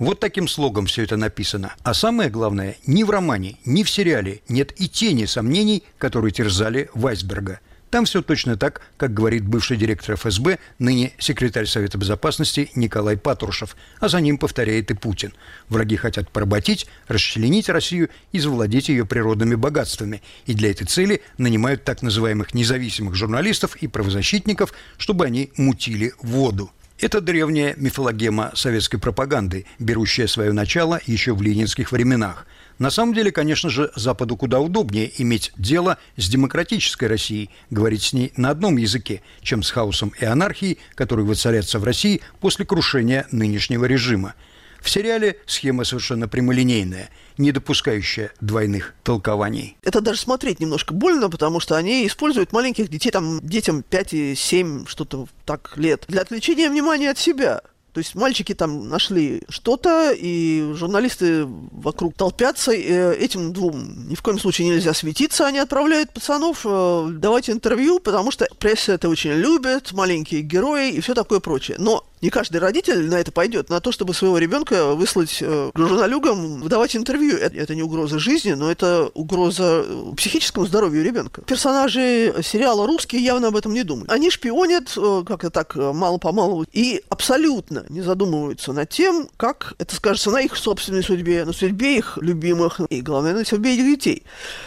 Вот 0.00 0.18
таким 0.18 0.48
слогом 0.48 0.86
все 0.86 1.02
это 1.02 1.18
написано. 1.18 1.74
А 1.82 1.92
самое 1.92 2.30
главное, 2.30 2.76
ни 2.86 3.02
в 3.02 3.10
романе, 3.10 3.56
ни 3.66 3.82
в 3.82 3.90
сериале 3.90 4.40
нет 4.48 4.72
и 4.80 4.88
тени 4.88 5.26
сомнений, 5.26 5.84
которые 5.98 6.32
терзали 6.32 6.88
Вайсберга. 6.94 7.60
Там 7.90 8.06
все 8.06 8.22
точно 8.22 8.56
так, 8.56 8.80
как 8.96 9.12
говорит 9.12 9.46
бывший 9.46 9.76
директор 9.76 10.16
ФСБ, 10.16 10.58
ныне 10.78 11.12
секретарь 11.18 11.66
Совета 11.66 11.98
Безопасности 11.98 12.70
Николай 12.74 13.18
Патрушев, 13.18 13.76
а 13.98 14.08
за 14.08 14.22
ним 14.22 14.38
повторяет 14.38 14.90
и 14.90 14.94
Путин. 14.94 15.34
Враги 15.68 15.96
хотят 15.96 16.30
поработить, 16.30 16.86
расчленить 17.06 17.68
Россию 17.68 18.08
и 18.32 18.38
завладеть 18.38 18.88
ее 18.88 19.04
природными 19.04 19.54
богатствами. 19.54 20.22
И 20.46 20.54
для 20.54 20.70
этой 20.70 20.86
цели 20.86 21.20
нанимают 21.36 21.84
так 21.84 22.00
называемых 22.00 22.54
независимых 22.54 23.14
журналистов 23.16 23.76
и 23.76 23.86
правозащитников, 23.86 24.72
чтобы 24.96 25.26
они 25.26 25.52
мутили 25.58 26.14
воду. 26.22 26.70
Это 27.00 27.22
древняя 27.22 27.74
мифологема 27.78 28.52
советской 28.54 28.98
пропаганды, 28.98 29.64
берущая 29.78 30.26
свое 30.26 30.52
начало 30.52 31.00
еще 31.06 31.34
в 31.34 31.40
ленинских 31.40 31.92
временах. 31.92 32.46
На 32.78 32.90
самом 32.90 33.14
деле, 33.14 33.32
конечно 33.32 33.70
же, 33.70 33.90
Западу 33.96 34.36
куда 34.36 34.60
удобнее 34.60 35.10
иметь 35.22 35.50
дело 35.56 35.96
с 36.18 36.28
демократической 36.28 37.06
Россией, 37.06 37.48
говорить 37.70 38.02
с 38.02 38.12
ней 38.12 38.34
на 38.36 38.50
одном 38.50 38.76
языке, 38.76 39.22
чем 39.40 39.62
с 39.62 39.70
хаосом 39.70 40.12
и 40.20 40.26
анархией, 40.26 40.78
которые 40.94 41.24
воцарятся 41.24 41.78
в 41.78 41.84
России 41.84 42.20
после 42.38 42.66
крушения 42.66 43.26
нынешнего 43.30 43.86
режима– 43.86 44.34
в 44.82 44.90
сериале 44.90 45.38
схема 45.46 45.84
совершенно 45.84 46.28
прямолинейная, 46.28 47.10
не 47.38 47.52
допускающая 47.52 48.32
двойных 48.40 48.94
толкований. 49.02 49.76
Это 49.82 50.00
даже 50.00 50.20
смотреть 50.20 50.60
немножко 50.60 50.94
больно, 50.94 51.28
потому 51.30 51.60
что 51.60 51.76
они 51.76 52.06
используют 52.06 52.52
маленьких 52.52 52.88
детей, 52.88 53.10
там 53.10 53.40
детям 53.42 53.82
5 53.82 54.12
и 54.14 54.34
7, 54.34 54.86
что-то 54.86 55.26
так 55.44 55.76
лет, 55.76 56.04
для 56.08 56.22
отвлечения 56.22 56.68
внимания 56.68 57.10
от 57.10 57.18
себя. 57.18 57.62
То 57.92 57.98
есть 57.98 58.14
мальчики 58.14 58.54
там 58.54 58.88
нашли 58.88 59.42
что-то, 59.48 60.12
и 60.16 60.72
журналисты 60.74 61.44
вокруг 61.44 62.14
толпятся. 62.14 62.70
И 62.72 62.84
этим 62.84 63.52
двум 63.52 64.08
ни 64.08 64.14
в 64.14 64.22
коем 64.22 64.38
случае 64.38 64.68
нельзя 64.68 64.94
светиться. 64.94 65.46
Они 65.46 65.58
отправляют 65.58 66.12
пацанов 66.12 66.60
э, 66.64 67.08
давать 67.10 67.50
интервью, 67.50 67.98
потому 67.98 68.30
что 68.30 68.46
пресса 68.58 68.92
это 68.92 69.08
очень 69.08 69.32
любит, 69.32 69.92
маленькие 69.92 70.42
герои 70.42 70.92
и 70.92 71.00
все 71.00 71.14
такое 71.14 71.40
прочее. 71.40 71.78
Но 71.80 72.06
Не 72.20 72.28
каждый 72.28 72.58
родитель 72.58 73.08
на 73.08 73.14
это 73.14 73.32
пойдет, 73.32 73.70
на 73.70 73.80
то, 73.80 73.92
чтобы 73.92 74.12
своего 74.12 74.36
ребенка 74.36 74.94
выслать 74.94 75.38
э, 75.40 75.70
журналюгам, 75.74 76.60
выдавать 76.60 76.94
интервью. 76.94 77.36
Это, 77.36 77.56
это 77.56 77.74
не 77.74 77.82
угроза 77.82 78.18
жизни, 78.18 78.52
но 78.52 78.70
это 78.70 79.10
угроза 79.14 79.84
э, 79.86 80.12
психическому 80.16 80.66
здоровью 80.66 81.02
ребенка. 81.02 81.40
Персонажи 81.42 82.34
сериала 82.42 82.86
русские 82.86 83.24
явно 83.24 83.48
об 83.48 83.56
этом 83.56 83.72
не 83.72 83.84
думают. 83.84 84.10
Они 84.10 84.30
шпионят 84.30 84.92
э, 84.98 85.22
как-то 85.26 85.48
так 85.48 85.74
э, 85.76 85.92
мало-помалу 85.92 86.66
и 86.72 87.02
абсолютно 87.08 87.86
не 87.88 88.02
задумываются 88.02 88.74
над 88.74 88.90
тем, 88.90 89.28
как 89.38 89.74
это 89.78 89.94
скажется 89.94 90.30
на 90.30 90.42
их 90.42 90.56
собственной 90.56 91.02
судьбе, 91.02 91.46
на 91.46 91.54
судьбе 91.54 91.96
их 91.96 92.18
любимых 92.20 92.80
и, 92.90 93.00
главное, 93.00 93.32
на 93.32 93.46
судьбе 93.46 93.76
их 93.76 93.84
детей. 93.84 94.24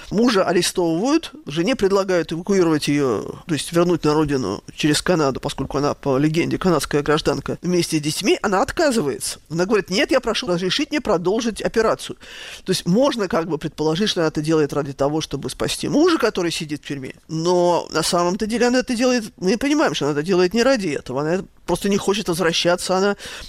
Мужа 0.09 0.43
арестовывают, 0.43 1.31
жене 1.45 1.75
предлагают 1.75 2.33
эвакуировать 2.33 2.87
ее, 2.87 3.23
то 3.45 3.53
есть 3.53 3.71
вернуть 3.73 4.03
на 4.03 4.13
родину 4.13 4.63
через 4.75 5.03
Канаду, 5.03 5.39
поскольку 5.39 5.77
она, 5.77 5.93
по 5.93 6.17
легенде, 6.17 6.57
канадская 6.57 7.03
гражданка, 7.03 7.42
вместе 7.61 7.97
с 7.97 8.01
детьми, 8.01 8.37
она 8.41 8.61
отказывается. 8.61 9.39
Она 9.49 9.65
говорит, 9.65 9.89
нет, 9.89 10.11
я 10.11 10.19
прошу 10.19 10.47
разрешить 10.47 10.91
мне 10.91 11.01
продолжить 11.01 11.61
операцию. 11.61 12.17
То 12.63 12.71
есть 12.71 12.85
можно 12.85 13.27
как 13.27 13.47
бы 13.47 13.57
предположить, 13.57 14.09
что 14.09 14.21
она 14.21 14.29
это 14.29 14.41
делает 14.41 14.73
ради 14.73 14.93
того, 14.93 15.21
чтобы 15.21 15.49
спасти 15.49 15.87
мужа, 15.87 16.17
который 16.17 16.51
сидит 16.51 16.83
в 16.83 16.87
тюрьме. 16.87 17.15
Но 17.27 17.87
на 17.91 18.03
самом-то 18.03 18.45
деле 18.45 18.67
она 18.67 18.79
это 18.79 18.95
делает, 18.95 19.33
мы 19.37 19.57
понимаем, 19.57 19.93
что 19.93 20.05
она 20.05 20.13
это 20.13 20.23
делает 20.23 20.53
не 20.53 20.63
ради 20.63 20.89
этого. 20.89 21.21
Она 21.21 21.43
просто 21.65 21.89
не 21.89 21.97
хочет 21.97 22.27
возвращаться, 22.27 22.97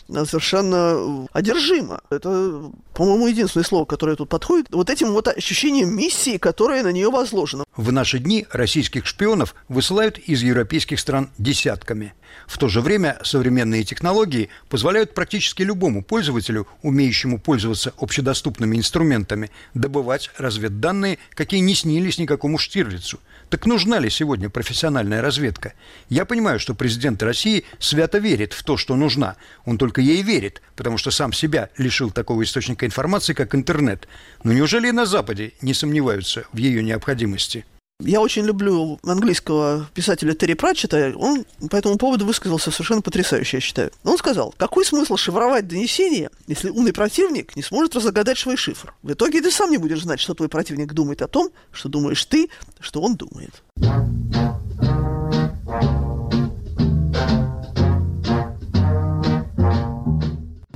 она 0.08 0.24
совершенно 0.24 1.26
одержима. 1.32 2.00
Это, 2.10 2.70
по-моему, 2.92 3.26
единственное 3.26 3.64
слово, 3.64 3.84
которое 3.84 4.16
тут 4.16 4.28
подходит. 4.28 4.66
Вот 4.70 4.90
этим 4.90 5.12
вот 5.12 5.28
ощущением 5.28 5.96
миссии, 5.96 6.38
которая 6.38 6.82
на 6.82 6.92
нее 6.92 7.10
возложена. 7.10 7.64
В 7.76 7.90
наши 7.90 8.18
дни 8.18 8.46
российских 8.52 9.06
шпионов 9.06 9.54
высылают 9.68 10.18
из 10.18 10.42
европейских 10.42 11.00
стран 11.00 11.30
десятками. 11.38 12.14
В 12.46 12.58
то 12.58 12.68
же 12.68 12.80
время 12.80 13.18
современные 13.22 13.84
технологии 13.84 14.48
позволяют 14.68 15.14
практически 15.14 15.62
любому 15.62 16.02
пользователю, 16.02 16.66
умеющему 16.82 17.38
пользоваться 17.38 17.94
общедоступными 17.98 18.76
инструментами, 18.76 19.50
добывать 19.74 20.30
разведданные, 20.38 21.18
какие 21.34 21.60
не 21.60 21.74
снились 21.74 22.18
никакому 22.18 22.58
Штирлицу. 22.58 23.20
Так 23.50 23.66
нужна 23.66 23.98
ли 23.98 24.10
сегодня 24.10 24.50
профессиональная 24.50 25.22
разведка? 25.22 25.74
Я 26.08 26.24
понимаю, 26.24 26.58
что 26.58 26.74
президент 26.74 27.22
России 27.22 27.64
свято 27.78 28.18
верит 28.18 28.52
в 28.52 28.62
то, 28.62 28.76
что 28.76 28.96
нужна. 28.96 29.36
Он 29.64 29.78
только 29.78 30.00
ей 30.00 30.22
верит, 30.22 30.62
потому 30.76 30.98
что 30.98 31.10
сам 31.10 31.32
себя 31.32 31.70
лишил 31.76 32.10
такого 32.10 32.42
источника 32.42 32.86
информации, 32.86 33.32
как 33.32 33.54
интернет. 33.54 34.08
Но 34.42 34.52
неужели 34.52 34.88
и 34.88 34.92
на 34.92 35.06
Западе 35.06 35.52
не 35.60 35.74
сомневаются 35.74 36.44
в 36.52 36.56
ее 36.56 36.82
необходимости? 36.82 37.64
Я 38.00 38.20
очень 38.20 38.44
люблю 38.44 38.98
английского 39.04 39.88
писателя 39.94 40.34
Терри 40.34 40.54
Пратчета. 40.54 41.12
Он 41.16 41.46
по 41.70 41.76
этому 41.76 41.96
поводу 41.96 42.26
высказался 42.26 42.72
совершенно 42.72 43.02
потрясающе, 43.02 43.58
я 43.58 43.60
считаю. 43.60 43.92
Он 44.02 44.18
сказал, 44.18 44.52
какой 44.56 44.84
смысл 44.84 45.16
шифровать 45.16 45.68
донесение, 45.68 46.30
если 46.48 46.70
умный 46.70 46.92
противник 46.92 47.54
не 47.54 47.62
сможет 47.62 47.94
разгадать 47.94 48.36
свой 48.36 48.56
шифр? 48.56 48.92
В 49.04 49.12
итоге 49.12 49.40
ты 49.40 49.52
сам 49.52 49.70
не 49.70 49.78
будешь 49.78 50.02
знать, 50.02 50.18
что 50.18 50.34
твой 50.34 50.48
противник 50.48 50.92
думает 50.92 51.22
о 51.22 51.28
том, 51.28 51.50
что 51.70 51.88
думаешь 51.88 52.24
ты, 52.24 52.50
что 52.80 53.00
он 53.00 53.14
думает. 53.14 53.62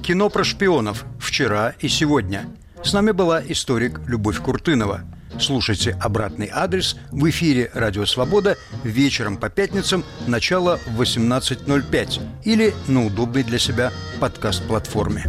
Кино 0.04 0.30
про 0.30 0.44
шпионов 0.44 1.04
вчера 1.18 1.74
и 1.80 1.88
сегодня. 1.88 2.48
С 2.84 2.92
нами 2.92 3.10
была 3.10 3.42
историк 3.44 4.00
Любовь 4.06 4.40
Куртынова– 4.40 5.00
Слушайте 5.38 5.96
обратный 6.00 6.50
адрес 6.52 6.96
в 7.10 7.28
эфире 7.30 7.70
«Радио 7.74 8.06
Свобода» 8.06 8.56
вечером 8.82 9.36
по 9.36 9.48
пятницам, 9.48 10.04
начало 10.26 10.78
в 10.86 11.00
18.05 11.00 12.20
или 12.44 12.74
на 12.86 13.06
удобной 13.06 13.42
для 13.42 13.58
себя 13.58 13.92
подкаст-платформе. 14.20 15.26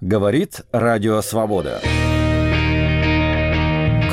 Говорит 0.00 0.62
Радио 0.72 1.20
Свобода. 1.20 1.82